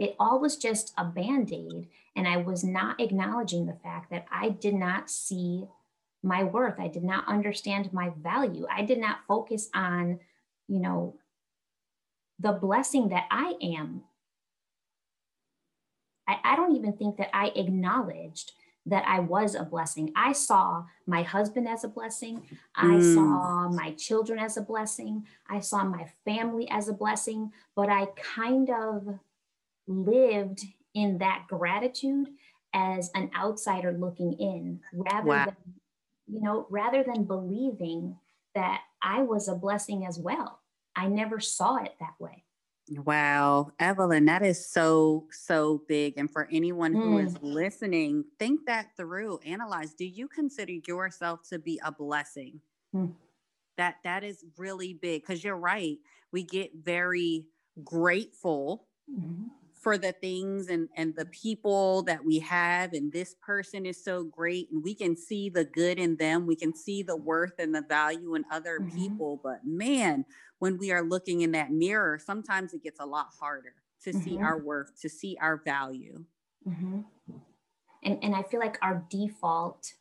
It 0.01 0.15
all 0.19 0.39
was 0.39 0.57
just 0.57 0.93
a 0.97 1.05
band 1.05 1.53
aid. 1.53 1.87
And 2.15 2.27
I 2.27 2.37
was 2.37 2.63
not 2.63 2.99
acknowledging 2.99 3.67
the 3.67 3.77
fact 3.83 4.09
that 4.09 4.25
I 4.31 4.49
did 4.49 4.73
not 4.73 5.11
see 5.11 5.65
my 6.23 6.43
worth. 6.43 6.79
I 6.79 6.87
did 6.87 7.03
not 7.03 7.27
understand 7.27 7.93
my 7.93 8.09
value. 8.09 8.65
I 8.69 8.81
did 8.81 8.97
not 8.97 9.19
focus 9.27 9.69
on, 9.75 10.19
you 10.67 10.79
know, 10.79 11.17
the 12.39 12.51
blessing 12.51 13.09
that 13.09 13.25
I 13.29 13.53
am. 13.61 14.01
I, 16.27 16.39
I 16.43 16.55
don't 16.55 16.75
even 16.75 16.93
think 16.93 17.17
that 17.17 17.29
I 17.31 17.51
acknowledged 17.55 18.53
that 18.87 19.03
I 19.07 19.19
was 19.19 19.53
a 19.53 19.63
blessing. 19.63 20.11
I 20.15 20.31
saw 20.31 20.85
my 21.05 21.21
husband 21.21 21.67
as 21.67 21.83
a 21.83 21.87
blessing. 21.87 22.41
I 22.75 22.95
Mm. 22.95 23.03
saw 23.03 23.69
my 23.69 23.91
children 23.91 24.39
as 24.39 24.57
a 24.57 24.61
blessing. 24.61 25.27
I 25.47 25.59
saw 25.59 25.83
my 25.83 26.11
family 26.25 26.67
as 26.71 26.87
a 26.87 26.93
blessing, 26.93 27.53
but 27.75 27.89
I 27.89 28.07
kind 28.15 28.71
of 28.71 29.19
lived 29.91 30.61
in 30.93 31.17
that 31.19 31.45
gratitude 31.47 32.29
as 32.73 33.11
an 33.15 33.29
outsider 33.37 33.91
looking 33.91 34.33
in 34.33 34.79
rather 34.93 35.27
Wow. 35.27 35.45
than 35.45 35.55
you 36.27 36.41
know 36.41 36.65
rather 36.69 37.03
than 37.03 37.25
believing 37.25 38.17
that 38.55 38.81
I 39.01 39.21
was 39.21 39.47
a 39.47 39.55
blessing 39.55 40.05
as 40.05 40.19
well. 40.19 40.59
I 40.95 41.07
never 41.07 41.39
saw 41.39 41.77
it 41.77 41.95
that 41.99 42.15
way. 42.19 42.43
Wow, 42.89 43.71
Evelyn, 43.79 44.25
that 44.25 44.41
is 44.41 44.65
so, 44.65 45.27
so 45.31 45.83
big. 45.87 46.15
And 46.17 46.29
for 46.29 46.49
anyone 46.51 46.93
who 46.93 47.19
is 47.19 47.37
listening, 47.41 48.25
think 48.37 48.65
that 48.65 48.87
through, 48.97 49.39
analyze. 49.45 49.93
Do 49.93 50.05
you 50.05 50.27
consider 50.27 50.73
yourself 50.85 51.47
to 51.49 51.59
be 51.59 51.79
a 51.85 51.91
blessing? 51.91 52.59
Mm. 52.93 53.13
That 53.77 53.95
that 54.03 54.23
is 54.23 54.43
really 54.57 54.93
big 54.93 55.21
because 55.21 55.43
you're 55.43 55.55
right. 55.55 55.97
We 56.33 56.43
get 56.43 56.71
very 56.75 57.45
grateful 57.83 58.87
for 59.81 59.97
the 59.97 60.11
things 60.13 60.67
and 60.67 60.89
and 60.95 61.15
the 61.15 61.25
people 61.25 62.03
that 62.03 62.23
we 62.23 62.39
have 62.39 62.93
and 62.93 63.11
this 63.11 63.35
person 63.41 63.85
is 63.85 64.03
so 64.03 64.23
great 64.23 64.69
and 64.71 64.83
we 64.83 64.93
can 64.95 65.17
see 65.17 65.49
the 65.49 65.65
good 65.65 65.99
in 65.99 66.17
them 66.17 66.45
we 66.45 66.55
can 66.55 66.73
see 66.75 67.03
the 67.03 67.15
worth 67.17 67.53
and 67.59 67.73
the 67.73 67.83
value 67.89 68.35
in 68.35 68.45
other 68.51 68.79
Mhm. 68.79 68.91
people 68.93 69.39
but 69.43 69.65
man 69.65 70.25
when 70.59 70.77
we 70.77 70.91
are 70.91 71.03
looking 71.03 71.41
in 71.41 71.51
that 71.51 71.71
mirror 71.71 72.19
sometimes 72.23 72.73
it 72.73 72.83
gets 72.83 72.99
a 72.99 73.05
lot 73.05 73.27
harder 73.39 73.75
to 74.01 74.13
see 74.13 74.37
Mhm. 74.37 74.41
our 74.41 74.59
worth 74.59 74.99
to 75.01 75.09
see 75.09 75.37
our 75.41 75.57
value 75.57 76.25
Mhm. 76.65 77.05
And 78.03 78.23
and 78.23 78.35
I 78.35 78.43
feel 78.43 78.59
like 78.59 78.77
our 78.81 79.05
default 79.09 79.93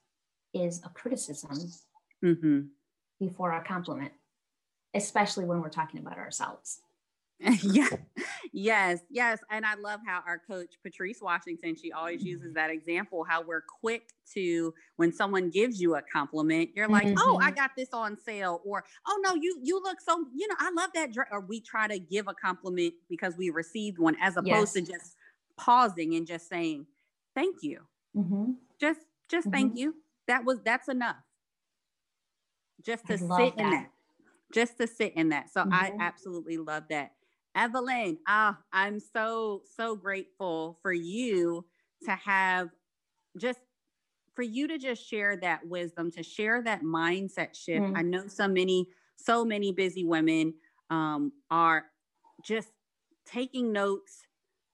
is 0.54 0.84
a 0.84 0.90
criticism 0.90 1.72
hmm 2.22 2.72
before 3.20 3.52
a 3.52 3.62
compliment, 3.64 4.12
especially 4.94 5.44
when 5.46 5.60
we're 5.62 5.70
talking 5.70 6.00
about 6.00 6.18
ourselves. 6.18 6.82
yeah. 7.62 7.88
Yes 8.52 9.00
yes 9.10 9.38
and 9.50 9.64
i 9.64 9.74
love 9.76 10.00
how 10.06 10.22
our 10.26 10.38
coach 10.38 10.74
patrice 10.82 11.20
washington 11.22 11.74
she 11.74 11.90
always 11.92 12.24
uses 12.24 12.54
that 12.54 12.68
example 12.70 13.24
how 13.24 13.42
we're 13.42 13.62
quick 13.62 14.10
to 14.34 14.74
when 14.96 15.12
someone 15.12 15.48
gives 15.50 15.80
you 15.80 15.94
a 15.94 16.02
compliment 16.02 16.70
you're 16.74 16.88
like 16.88 17.08
oh 17.16 17.38
i 17.42 17.50
Mhm. 17.50 17.56
got 17.56 17.70
this 17.76 17.88
on 17.92 18.18
sale 18.18 18.60
or 18.64 18.84
oh 19.06 19.20
no 19.24 19.34
you 19.34 19.58
you 19.62 19.80
look 19.82 20.00
so 20.00 20.26
you 20.34 20.46
know 20.48 20.54
i 20.58 20.70
love 20.76 20.90
that 20.94 21.12
dress 21.12 21.28
or 21.32 21.40
we 21.40 21.60
try 21.60 21.86
to 21.88 21.98
give 21.98 22.28
a 22.28 22.34
compliment 22.34 22.92
because 23.08 23.36
we 23.36 23.50
received 23.50 23.98
one 23.98 24.16
as 24.20 24.36
opposed 24.36 24.74
to 24.74 24.80
just 24.82 25.16
pausing 25.56 26.14
and 26.14 26.26
just 26.26 26.48
saying 26.48 26.86
thank 27.34 27.62
you. 27.62 27.80
Mhm. 28.16 28.56
just 28.80 29.00
just 29.28 29.48
thank 29.50 29.76
you. 29.78 29.94
That 30.26 30.44
was 30.44 30.60
that's 30.64 30.88
enough. 30.88 31.16
Just 32.82 33.06
to 33.06 33.16
sit 33.18 33.28
love 33.28 33.52
in 33.52 33.56
that. 33.58 33.70
that 33.70 33.90
just 34.52 34.78
to 34.78 34.86
sit 34.86 35.14
in 35.14 35.28
that. 35.30 35.50
So 35.50 35.66
i 35.70 35.90
Mhm. 35.90 36.00
absolutely 36.00 36.56
love 36.56 36.84
that 36.90 37.12
evelyn 37.54 38.18
ah 38.28 38.58
i'm 38.72 39.00
so 39.00 39.62
so 39.76 39.96
grateful 39.96 40.78
for 40.82 40.92
you 40.92 41.64
to 42.04 42.12
have 42.12 42.68
just 43.38 43.60
for 44.34 44.42
you 44.42 44.68
to 44.68 44.78
just 44.78 45.06
share 45.06 45.36
that 45.36 45.66
wisdom 45.66 46.10
to 46.10 46.22
share 46.22 46.62
that 46.62 46.82
mindset 46.82 47.54
shift. 47.54 47.82
Mm. 47.82 47.96
i 47.96 48.02
know 48.02 48.26
so 48.26 48.46
many 48.46 48.86
so 49.16 49.44
many 49.44 49.72
busy 49.72 50.04
women 50.04 50.54
um, 50.88 51.32
are 51.50 51.84
just 52.44 52.68
taking 53.26 53.72
notes 53.72 54.22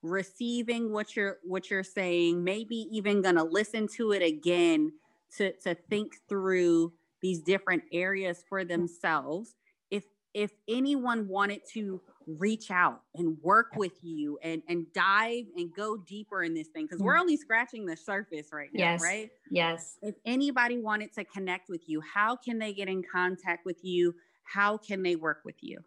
receiving 0.03 0.93
what 0.93 1.17
you're 1.17 1.39
what 1.43 1.69
you're 1.71 1.83
saying 1.83 2.45
maybe 2.45 2.87
even 2.93 3.23
gonna 3.23 3.43
listen 3.43 3.89
to 3.89 4.13
it 4.13 4.23
again 4.23 4.93
to 5.37 5.53
to 5.59 5.75
think 5.75 6.13
through 6.29 6.93
these 7.21 7.41
different 7.41 7.83
areas 7.93 8.45
for 8.49 8.65
themselves. 8.65 9.55
If 9.91 10.05
if 10.35 10.53
anyone 10.69 11.29
wanted 11.29 11.63
to 11.73 12.01
reach 12.27 12.71
out 12.71 13.03
and 13.15 13.39
work 13.43 13.77
with 13.77 14.03
you 14.03 14.39
and 14.43 14.63
and 14.69 14.93
dive 14.93 15.45
and 15.57 15.73
go 15.75 15.97
deeper 15.97 16.43
in 16.43 16.55
this 16.55 16.69
thing 16.69 16.87
because 16.87 17.01
we're 17.01 17.15
Mm. 17.17 17.21
only 17.21 17.37
scratching 17.37 17.87
the 17.87 17.97
surface 17.97 18.49
right 18.53 18.73
now 18.73 18.81
Yes. 18.81 19.03
right 19.03 19.31
Yes. 19.51 19.99
if 20.03 20.17
anybody 20.25 20.79
wanted 20.79 21.13
to 21.15 21.25
connect 21.25 21.69
with 21.69 21.89
you 21.89 22.01
how 22.01 22.35
can 22.35 22.59
they 22.59 22.73
get 22.75 22.89
in 22.89 23.03
contact 23.05 23.65
with 23.65 23.85
you 23.85 24.15
how 24.43 24.77
can 24.77 25.03
they 25.03 25.15
work 25.17 25.43
with 25.45 25.63
you 25.63 25.79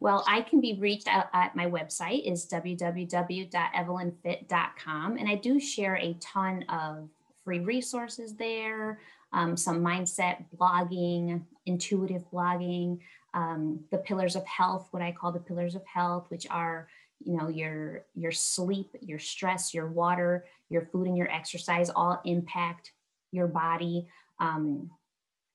Well, 0.00 0.24
I 0.26 0.40
can 0.42 0.60
be 0.60 0.78
reached 0.80 1.08
out 1.08 1.26
at 1.32 1.54
my 1.56 1.66
website 1.66 2.30
is 2.30 2.46
www.evelynfit.com. 2.46 5.16
And 5.16 5.28
I 5.28 5.34
do 5.34 5.58
share 5.60 5.96
a 5.96 6.14
ton 6.14 6.62
of 6.68 7.08
free 7.44 7.58
resources 7.60 8.34
there, 8.36 9.00
um, 9.32 9.56
some 9.56 9.82
mindset 9.82 10.44
blogging, 10.56 11.42
intuitive 11.66 12.24
blogging, 12.30 13.00
um, 13.34 13.80
the 13.90 13.98
pillars 13.98 14.36
of 14.36 14.46
health, 14.46 14.88
what 14.90 15.02
I 15.02 15.12
call 15.12 15.32
the 15.32 15.40
pillars 15.40 15.74
of 15.74 15.84
health, 15.84 16.26
which 16.28 16.46
are 16.50 16.88
you 17.22 17.36
know 17.36 17.48
your 17.48 18.04
your 18.14 18.32
sleep 18.32 18.90
your 19.00 19.20
stress 19.20 19.72
your 19.72 19.86
water 19.86 20.44
your 20.68 20.82
food 20.82 21.06
and 21.06 21.16
your 21.16 21.30
exercise 21.30 21.88
all 21.88 22.20
impact 22.24 22.90
your 23.30 23.46
body 23.46 24.08
um, 24.40 24.90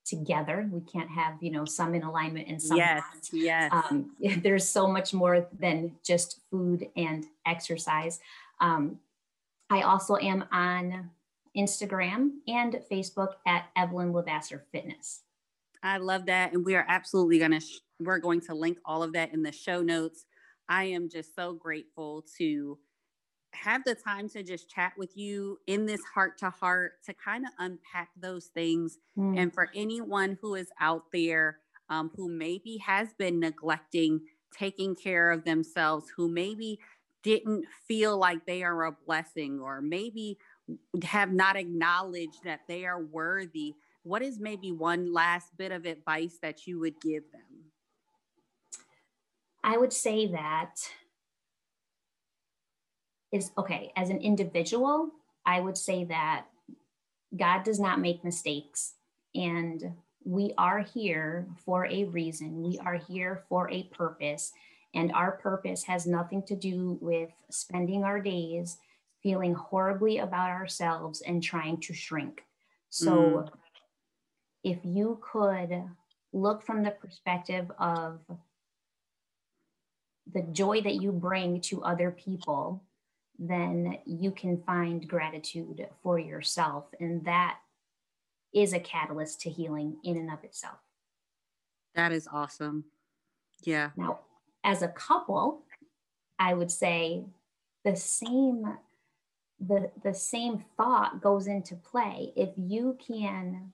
together 0.06 0.68
we 0.72 0.80
can't 0.82 1.10
have 1.10 1.36
you 1.42 1.52
know 1.52 1.66
some 1.66 1.94
in 1.94 2.02
alignment 2.02 2.48
and 2.48 2.62
some 2.62 2.78
yes 2.78 3.04
not 3.14 3.30
yes 3.34 3.72
um, 3.74 4.10
there's 4.42 4.68
so 4.68 4.88
much 4.88 5.14
more 5.14 5.48
than 5.60 5.92
just 6.04 6.40
food 6.50 6.88
and 6.96 7.26
exercise. 7.46 8.20
Um, 8.62 9.00
I 9.70 9.82
also 9.82 10.18
am 10.18 10.46
on 10.52 11.10
Instagram 11.56 12.32
and 12.48 12.80
Facebook 12.92 13.34
at 13.46 13.66
Evelyn 13.76 14.14
Lavasser 14.14 14.62
Fitness. 14.72 15.22
I 15.84 15.98
love 15.98 16.26
that. 16.28 16.54
And 16.54 16.66
we 16.66 16.76
are 16.76 16.86
absolutely 16.88 17.40
going 17.40 17.52
to, 17.52 17.60
sh- 17.60 17.80
we're 18.00 18.20
going 18.20 18.42
to 18.42 18.54
link 18.54 18.78
all 18.86 19.04
of 19.04 19.14
that 19.14 19.34
in 19.34 19.44
the 19.44 19.52
show 19.52 19.82
notes. 19.82 20.26
I 20.68 20.86
am 20.86 21.10
just 21.10 21.36
so 21.36 21.54
grateful 21.54 22.26
to 22.38 22.78
have 23.54 23.84
the 23.84 23.96
time 23.96 24.30
to 24.30 24.44
just 24.44 24.70
chat 24.70 24.94
with 24.98 25.18
you 25.18 25.58
in 25.68 25.86
this 25.86 26.02
heart 26.14 26.38
to 26.38 26.50
heart 26.50 27.04
to 27.06 27.14
kind 27.14 27.46
of 27.46 27.52
unpack 27.58 28.10
those 28.20 28.46
things. 28.48 29.00
And 29.38 29.54
for 29.54 29.70
anyone 29.74 30.38
who 30.40 30.56
is 30.56 30.68
out 30.80 31.06
there 31.12 31.58
um, 31.90 32.12
who 32.16 32.30
maybe 32.30 32.78
has 32.78 33.14
been 33.14 33.40
neglecting 33.40 34.22
taking 34.56 34.96
care 34.96 35.32
of 35.32 35.44
themselves, 35.44 36.12
who 36.16 36.28
maybe 36.28 36.80
didn't 37.24 37.66
feel 37.88 38.18
like 38.18 38.46
they 38.46 38.64
are 38.64 38.86
a 38.86 38.92
blessing 38.92 39.60
or 39.60 39.82
maybe 39.82 40.38
have 41.04 41.32
not 41.34 41.56
acknowledged 41.56 42.44
that 42.44 42.62
they 42.68 42.86
are 42.86 43.02
worthy, 43.02 43.76
what 44.10 44.24
is 44.24 44.40
maybe 44.40 44.72
one 44.72 45.14
last 45.14 45.56
bit 45.56 45.72
of 45.72 45.86
advice 45.86 46.40
that 46.42 46.66
you 46.66 46.80
would 46.80 47.00
give 47.00 47.32
them? 47.32 47.72
I 49.64 49.78
would 49.78 49.94
say 49.94 50.26
that 50.32 50.76
is 53.32 53.52
okay, 53.56 53.92
as 53.96 54.10
an 54.10 54.18
individual, 54.18 55.12
I 55.46 55.60
would 55.60 55.78
say 55.78 56.06
that 56.06 56.46
God 57.38 57.64
does 57.64 57.80
not 57.80 58.02
make 58.02 58.24
mistakes. 58.24 58.96
And 59.36 59.94
we 60.26 60.54
are 60.58 60.80
here 60.80 61.48
for 61.64 61.86
a 61.86 62.06
reason. 62.06 62.64
We 62.64 62.80
are 62.80 62.96
here 62.96 63.44
for 63.48 63.70
a 63.70 63.84
purpose. 63.84 64.52
And 64.96 65.12
our 65.12 65.34
purpose 65.34 65.84
has 65.84 66.08
nothing 66.08 66.42
to 66.48 66.56
do 66.56 66.98
with 67.00 67.30
spending 67.52 68.04
our 68.04 68.20
days 68.20 68.78
feeling 69.22 69.54
horribly 69.54 70.18
about 70.18 70.50
ourselves 70.50 71.22
and 71.22 71.44
trying 71.44 71.80
to 71.82 71.94
shrink. 71.94 72.44
So, 72.90 73.12
mm. 73.12 73.50
If 74.64 74.80
you 74.84 75.20
could 75.22 75.84
look 76.34 76.64
from 76.64 76.84
the 76.84 76.92
perspective 76.92 77.72
of 77.80 78.20
the 80.32 80.42
joy 80.52 80.82
that 80.82 81.02
you 81.02 81.12
bring 81.12 81.60
to 81.62 81.84
other 81.84 82.12
people, 82.12 82.84
then 83.40 83.98
you 84.06 84.32
can 84.32 84.62
find 84.64 85.08
gratitude 85.08 85.88
for 86.04 86.20
yourself. 86.20 86.86
And 87.00 87.26
that 87.26 87.58
is 88.54 88.74
a 88.74 88.80
catalyst 88.80 89.42
to 89.42 89.50
healing 89.50 89.98
in 90.04 90.18
and 90.18 90.30
of 90.32 90.44
itself. 90.44 90.78
That 91.96 92.12
is 92.12 92.28
awesome. 92.32 92.86
Yeah. 93.64 93.92
Now, 93.96 94.20
as 94.64 94.82
a 94.82 94.88
couple, 94.90 95.64
I 96.38 96.54
would 96.54 96.72
say 96.72 97.26
the 97.84 97.96
same 97.96 98.78
the 99.60 99.92
the 100.04 100.14
same 100.14 100.64
thought 100.78 101.22
goes 101.22 101.48
into 101.48 101.76
play. 101.76 102.32
If 102.36 102.50
you 102.56 102.98
can 103.06 103.74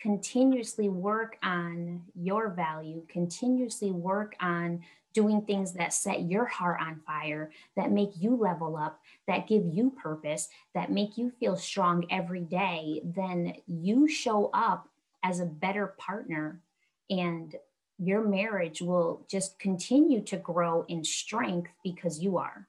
continuously 0.00 0.88
work 0.88 1.38
on 1.42 2.06
your 2.14 2.50
value, 2.50 3.04
continuously 3.08 3.90
work 3.90 4.34
on 4.40 4.84
doing 5.12 5.44
things 5.44 5.72
that 5.72 5.92
set 5.92 6.22
your 6.22 6.44
heart 6.44 6.80
on 6.80 7.00
fire, 7.00 7.50
that 7.74 7.90
make 7.90 8.10
you 8.16 8.36
level 8.36 8.76
up, 8.76 9.00
that 9.26 9.48
give 9.48 9.64
you 9.66 9.90
purpose, 9.90 10.48
that 10.74 10.92
make 10.92 11.16
you 11.16 11.30
feel 11.30 11.56
strong 11.56 12.06
every 12.10 12.44
day, 12.44 13.00
then 13.04 13.54
you 13.66 14.06
show 14.06 14.50
up 14.52 14.88
as 15.22 15.40
a 15.40 15.46
better 15.46 15.88
partner 15.98 16.62
and 17.10 17.56
your 17.98 18.22
marriage 18.26 18.80
will 18.80 19.26
just 19.28 19.58
continue 19.58 20.22
to 20.22 20.36
grow 20.36 20.84
in 20.84 21.02
strength 21.02 21.72
because 21.82 22.20
you 22.20 22.36
are. 22.36 22.68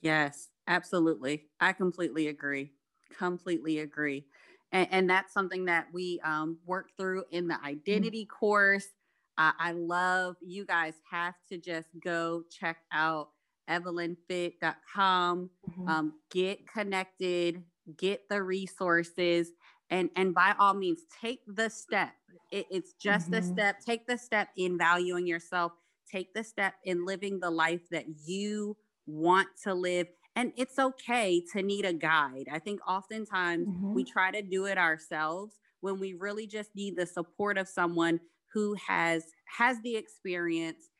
Yes, 0.00 0.50
absolutely. 0.66 1.50
I 1.60 1.72
completely 1.72 2.28
agree. 2.28 2.74
Completely 3.10 3.78
agree. 3.78 4.26
And, 4.76 4.88
and 4.90 5.10
that's 5.10 5.32
something 5.32 5.64
that 5.66 5.86
we 5.92 6.20
um, 6.24 6.58
work 6.66 6.90
through 6.98 7.24
in 7.30 7.48
the 7.48 7.58
identity 7.64 8.24
mm-hmm. 8.24 8.38
course 8.38 8.88
uh, 9.38 9.52
I 9.58 9.72
love 9.72 10.36
you 10.40 10.64
guys 10.64 10.94
have 11.10 11.34
to 11.50 11.58
just 11.58 11.88
go 12.02 12.42
check 12.50 12.78
out 12.92 13.28
evelynfit.com, 13.68 15.50
mm-hmm. 15.70 15.88
um, 15.88 16.14
get 16.30 16.66
connected, 16.66 17.62
get 17.98 18.28
the 18.30 18.42
resources, 18.42 19.50
and 19.90 20.08
and 20.16 20.34
by 20.34 20.54
all 20.58 20.74
means 20.74 21.00
take 21.20 21.40
the 21.46 21.68
step. 21.68 22.12
It, 22.50 22.66
it's 22.70 22.94
just 22.94 23.30
mm-hmm. 23.30 23.50
a 23.50 23.54
step. 23.54 23.80
Take 23.84 24.06
the 24.06 24.16
step 24.16 24.48
in 24.56 24.78
valuing 24.78 25.26
yourself. 25.26 25.72
Take 26.10 26.32
the 26.32 26.44
step 26.44 26.74
in 26.84 27.04
living 27.04 27.40
the 27.40 27.50
life 27.50 27.88
that 27.90 28.06
you 28.24 28.76
want 29.06 29.48
to 29.64 29.74
live. 29.74 30.06
And 30.36 30.52
it's 30.56 30.78
okay 30.78 31.42
to 31.52 31.62
need 31.62 31.86
a 31.86 31.94
guide. 31.94 32.46
I 32.52 32.58
think 32.58 32.80
oftentimes 32.86 33.66
mm-hmm. 33.66 33.94
we 33.94 34.04
try 34.04 34.30
to 34.30 34.42
do 34.42 34.66
it 34.66 34.76
ourselves 34.76 35.56
when 35.80 35.98
we 35.98 36.12
really 36.12 36.46
just 36.46 36.76
need 36.76 36.96
the 36.96 37.06
support 37.06 37.56
of 37.56 37.66
someone 37.66 38.20
who 38.52 38.76
has 38.86 39.24
has 39.58 39.80
the 39.82 39.96
experience 39.96 40.90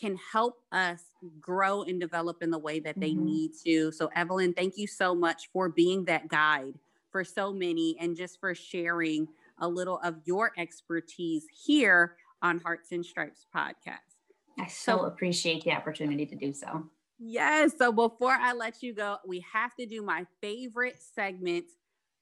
can 0.00 0.18
help 0.32 0.56
us 0.72 1.00
grow 1.40 1.82
and 1.82 2.00
develop 2.00 2.42
in 2.42 2.50
the 2.50 2.58
way 2.58 2.80
that 2.80 2.98
they 2.98 3.12
mm-hmm. 3.12 3.24
need 3.24 3.50
to. 3.64 3.90
So 3.92 4.10
Evelyn, 4.14 4.52
thank 4.52 4.74
you 4.76 4.86
so 4.86 5.14
much 5.14 5.48
for 5.52 5.68
being 5.68 6.04
that 6.06 6.28
guide 6.28 6.74
for 7.10 7.24
so 7.24 7.52
many 7.52 7.96
and 7.98 8.16
just 8.16 8.38
for 8.40 8.54
sharing 8.54 9.28
a 9.58 9.68
little 9.68 9.98
of 10.04 10.16
your 10.24 10.52
expertise 10.58 11.46
here 11.66 12.16
on 12.42 12.60
Hearts 12.60 12.92
and 12.92 13.04
Stripes 13.04 13.46
podcast. 13.54 14.16
I 14.58 14.66
so, 14.66 14.98
so 14.98 15.04
appreciate 15.04 15.64
the 15.64 15.72
opportunity 15.72 16.26
to 16.26 16.34
do 16.34 16.52
so. 16.52 16.84
Yes. 17.18 17.72
So 17.78 17.92
before 17.92 18.32
I 18.32 18.52
let 18.52 18.82
you 18.82 18.94
go, 18.94 19.16
we 19.26 19.44
have 19.52 19.74
to 19.76 19.86
do 19.86 20.02
my 20.02 20.26
favorite 20.42 21.00
segment 21.00 21.66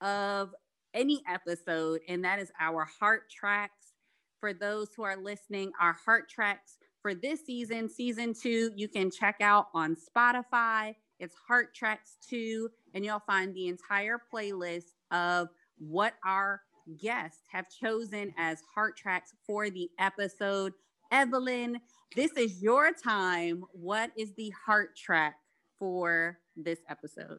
of 0.00 0.54
any 0.92 1.22
episode, 1.28 2.00
and 2.08 2.24
that 2.24 2.38
is 2.38 2.52
our 2.60 2.84
heart 2.84 3.30
tracks 3.30 3.92
for 4.38 4.52
those 4.52 4.88
who 4.94 5.02
are 5.02 5.16
listening, 5.16 5.72
our 5.80 5.94
heart 6.04 6.28
tracks 6.28 6.76
for 7.04 7.14
this 7.14 7.44
season, 7.44 7.88
season 7.88 8.32
two, 8.32 8.70
you 8.76 8.88
can 8.88 9.10
check 9.10 9.36
out 9.42 9.66
on 9.74 9.94
Spotify. 9.94 10.94
It's 11.18 11.34
Heart 11.46 11.74
Tracks 11.74 12.16
2, 12.30 12.70
and 12.94 13.04
you'll 13.04 13.20
find 13.26 13.54
the 13.54 13.68
entire 13.68 14.18
playlist 14.32 14.94
of 15.10 15.48
what 15.78 16.14
our 16.24 16.62
guests 16.98 17.42
have 17.52 17.66
chosen 17.68 18.32
as 18.38 18.62
heart 18.74 18.96
tracks 18.96 19.34
for 19.46 19.68
the 19.68 19.90
episode. 19.98 20.72
Evelyn, 21.14 21.80
this 22.16 22.32
is 22.32 22.60
your 22.60 22.90
time. 22.92 23.62
What 23.70 24.10
is 24.16 24.32
the 24.34 24.52
heart 24.66 24.96
track 24.96 25.36
for 25.78 26.38
this 26.56 26.80
episode? 26.88 27.38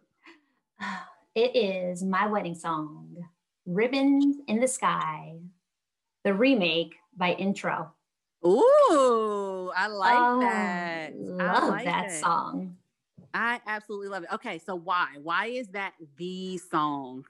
It 1.35 1.53
is 1.53 2.01
my 2.01 2.27
wedding 2.27 2.55
song, 2.55 3.13
Ribbons 3.65 4.37
in 4.47 4.61
the 4.61 4.69
Sky 4.69 5.35
the 6.23 6.33
remake 6.33 6.95
by 7.17 7.33
Intro. 7.33 7.91
Ooh, 8.45 9.69
I 9.75 9.87
like 9.87 10.17
oh, 10.17 10.39
that. 10.39 11.11
Love 11.17 11.69
like 11.69 11.83
that 11.83 12.05
it. 12.05 12.19
song. 12.21 12.77
I 13.33 13.59
absolutely 13.67 14.07
love 14.07 14.23
it. 14.23 14.29
Okay, 14.35 14.57
so 14.57 14.75
why? 14.75 15.07
Why 15.21 15.47
is 15.47 15.67
that 15.69 15.91
the 16.17 16.57
song? 16.57 17.25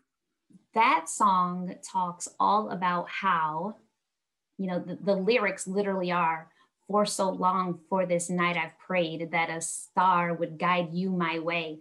That 0.75 1.10
song 1.10 1.73
talks 1.84 2.27
all 2.39 2.69
about 2.69 3.10
how, 3.10 3.77
you 4.57 4.67
know, 4.67 4.79
the, 4.79 4.97
the 5.01 5.15
lyrics 5.15 5.67
literally 5.67 6.11
are 6.11 6.49
for 6.87 7.05
so 7.05 7.29
long 7.29 7.79
for 7.89 8.05
this 8.05 8.29
night 8.29 8.57
I've 8.57 8.77
prayed 8.77 9.31
that 9.31 9.49
a 9.49 9.61
star 9.61 10.33
would 10.33 10.57
guide 10.57 10.89
you 10.93 11.09
my 11.09 11.39
way. 11.39 11.79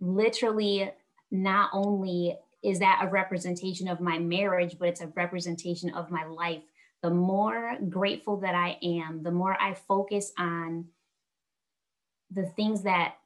Literally, 0.00 0.92
not 1.30 1.70
only 1.72 2.36
is 2.62 2.78
that 2.78 3.00
a 3.02 3.08
representation 3.08 3.88
of 3.88 4.00
my 4.00 4.18
marriage, 4.18 4.76
but 4.78 4.88
it's 4.88 5.00
a 5.00 5.08
representation 5.08 5.90
of 5.90 6.10
my 6.10 6.24
life. 6.24 6.62
The 7.02 7.10
more 7.10 7.76
grateful 7.88 8.38
that 8.40 8.54
I 8.54 8.78
am, 8.82 9.22
the 9.22 9.30
more 9.30 9.60
I 9.60 9.74
focus 9.74 10.32
on 10.38 10.86
the 12.30 12.46
things 12.46 12.82
that 12.82 13.16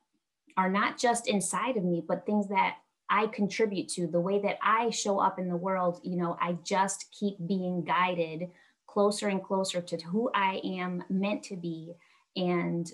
are 0.56 0.68
not 0.68 0.98
just 0.98 1.28
inside 1.28 1.76
of 1.76 1.84
me, 1.84 2.02
but 2.06 2.26
things 2.26 2.48
that 2.48 2.78
I 3.08 3.28
contribute 3.28 3.88
to, 3.90 4.06
the 4.06 4.20
way 4.20 4.40
that 4.40 4.58
I 4.60 4.90
show 4.90 5.20
up 5.20 5.38
in 5.38 5.48
the 5.48 5.56
world, 5.56 6.00
you 6.02 6.16
know, 6.16 6.36
I 6.40 6.58
just 6.64 7.06
keep 7.12 7.36
being 7.46 7.84
guided 7.84 8.50
closer 8.98 9.28
and 9.28 9.44
closer 9.44 9.80
to 9.80 9.96
who 10.06 10.28
I 10.34 10.60
am 10.64 11.04
meant 11.08 11.44
to 11.44 11.56
be 11.56 11.92
and 12.34 12.90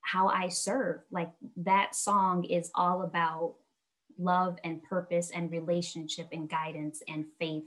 how 0.00 0.28
I 0.28 0.46
serve. 0.46 1.00
Like 1.10 1.32
that 1.56 1.96
song 1.96 2.44
is 2.44 2.70
all 2.76 3.02
about 3.02 3.56
love 4.16 4.58
and 4.62 4.80
purpose 4.84 5.32
and 5.34 5.50
relationship 5.50 6.28
and 6.30 6.48
guidance 6.48 7.02
and 7.08 7.24
faith. 7.40 7.64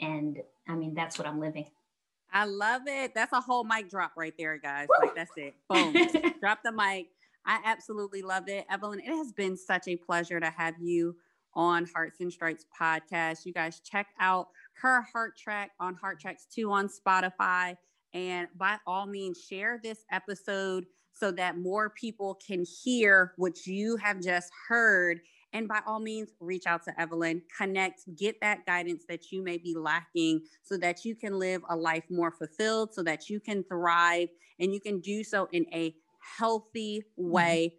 And 0.00 0.38
I 0.68 0.74
mean, 0.74 0.92
that's 0.92 1.18
what 1.18 1.28
I'm 1.28 1.38
living. 1.38 1.66
I 2.32 2.46
love 2.46 2.82
it. 2.86 3.14
That's 3.14 3.32
a 3.32 3.40
whole 3.40 3.62
mic 3.62 3.88
drop 3.88 4.10
right 4.16 4.34
there, 4.36 4.58
guys. 4.58 4.88
Woo! 4.88 5.06
Like 5.06 5.14
that's 5.14 5.36
it. 5.36 5.54
Boom. 5.68 5.94
drop 6.40 6.64
the 6.64 6.72
mic. 6.72 7.10
I 7.46 7.60
absolutely 7.64 8.22
loved 8.22 8.48
it. 8.48 8.66
Evelyn, 8.68 8.98
it 8.98 9.06
has 9.06 9.30
been 9.30 9.56
such 9.56 9.86
a 9.86 9.94
pleasure 9.94 10.40
to 10.40 10.50
have 10.50 10.74
you 10.80 11.14
on 11.54 11.86
Hearts 11.94 12.18
and 12.18 12.32
Stripes 12.32 12.66
podcast. 12.76 13.46
You 13.46 13.52
guys 13.52 13.78
check 13.78 14.08
out 14.18 14.48
her 14.82 15.02
heart 15.12 15.36
track 15.36 15.72
on 15.78 15.94
Heart 15.94 16.20
Tracks 16.20 16.46
2 16.54 16.70
on 16.70 16.88
Spotify. 16.88 17.76
And 18.12 18.48
by 18.56 18.76
all 18.86 19.06
means, 19.06 19.44
share 19.48 19.80
this 19.82 20.04
episode 20.10 20.86
so 21.12 21.30
that 21.32 21.58
more 21.58 21.90
people 21.90 22.38
can 22.46 22.64
hear 22.82 23.34
what 23.36 23.66
you 23.66 23.96
have 23.96 24.20
just 24.20 24.50
heard 24.68 25.20
and 25.52 25.66
by 25.66 25.80
all 25.86 26.00
means, 26.00 26.30
reach 26.38 26.66
out 26.66 26.84
to 26.84 27.00
Evelyn, 27.00 27.42
connect, 27.56 28.02
get 28.16 28.40
that 28.40 28.64
guidance 28.66 29.04
that 29.08 29.32
you 29.32 29.42
may 29.42 29.58
be 29.58 29.74
lacking 29.74 30.42
so 30.62 30.76
that 30.78 31.04
you 31.04 31.16
can 31.16 31.38
live 31.38 31.62
a 31.68 31.76
life 31.76 32.04
more 32.08 32.30
fulfilled, 32.30 32.94
so 32.94 33.02
that 33.02 33.28
you 33.28 33.40
can 33.40 33.64
thrive 33.64 34.28
and 34.60 34.72
you 34.72 34.80
can 34.80 35.00
do 35.00 35.24
so 35.24 35.48
in 35.52 35.66
a 35.72 35.94
healthy 36.38 37.02
mm-hmm. 37.18 37.30
way. 37.30 37.66
Mm-hmm. 37.66 37.76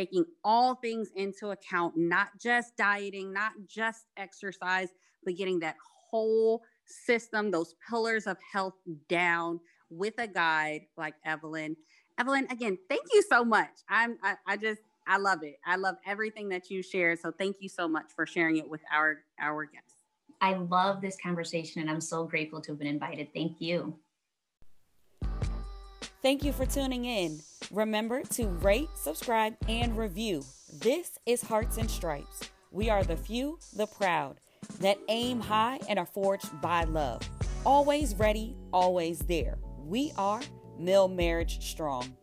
Taking 0.00 0.24
all 0.42 0.76
things 0.76 1.10
into 1.14 1.50
account, 1.50 1.94
not 1.94 2.28
just 2.40 2.74
dieting, 2.76 3.34
not 3.34 3.52
just 3.68 4.06
exercise, 4.16 4.88
but 5.24 5.36
getting 5.36 5.60
that 5.60 5.76
whole 6.14 6.62
system, 6.86 7.50
those 7.50 7.74
pillars 7.90 8.28
of 8.28 8.36
health 8.52 8.74
down 9.08 9.58
with 9.90 10.14
a 10.18 10.28
guide 10.28 10.82
like 10.96 11.14
Evelyn. 11.24 11.76
Evelyn, 12.20 12.46
again, 12.50 12.78
thank 12.88 13.02
you 13.12 13.20
so 13.20 13.44
much. 13.44 13.72
I'm 13.88 14.16
I, 14.22 14.36
I 14.46 14.56
just 14.56 14.80
I 15.08 15.16
love 15.16 15.42
it. 15.42 15.56
I 15.66 15.74
love 15.74 15.96
everything 16.06 16.48
that 16.50 16.70
you 16.70 16.84
shared. 16.84 17.18
So 17.18 17.32
thank 17.32 17.56
you 17.58 17.68
so 17.68 17.88
much 17.88 18.12
for 18.14 18.26
sharing 18.26 18.58
it 18.58 18.68
with 18.68 18.80
our 18.92 19.24
our 19.40 19.64
guests. 19.64 20.04
I 20.40 20.54
love 20.54 21.00
this 21.00 21.16
conversation 21.20 21.80
and 21.80 21.90
I'm 21.90 22.00
so 22.00 22.24
grateful 22.24 22.60
to 22.60 22.70
have 22.70 22.78
been 22.78 22.86
invited. 22.86 23.28
Thank 23.34 23.60
you. 23.60 23.94
Thank 26.22 26.44
you 26.44 26.52
for 26.52 26.64
tuning 26.64 27.06
in. 27.06 27.40
Remember 27.72 28.22
to 28.22 28.46
rate, 28.46 28.88
subscribe, 28.94 29.56
and 29.68 29.98
review. 29.98 30.44
This 30.72 31.18
is 31.26 31.42
Hearts 31.42 31.76
and 31.76 31.90
Stripes. 31.90 32.50
We 32.70 32.88
are 32.88 33.02
the 33.02 33.16
few, 33.16 33.58
the 33.76 33.86
proud, 33.86 34.40
that 34.80 34.98
aim 35.08 35.40
high 35.40 35.80
and 35.88 35.98
are 35.98 36.06
forged 36.06 36.60
by 36.60 36.84
love. 36.84 37.22
Always 37.64 38.14
ready, 38.16 38.56
always 38.72 39.20
there. 39.20 39.58
We 39.78 40.12
are 40.16 40.40
Mill 40.78 41.08
Marriage 41.08 41.68
Strong. 41.70 42.16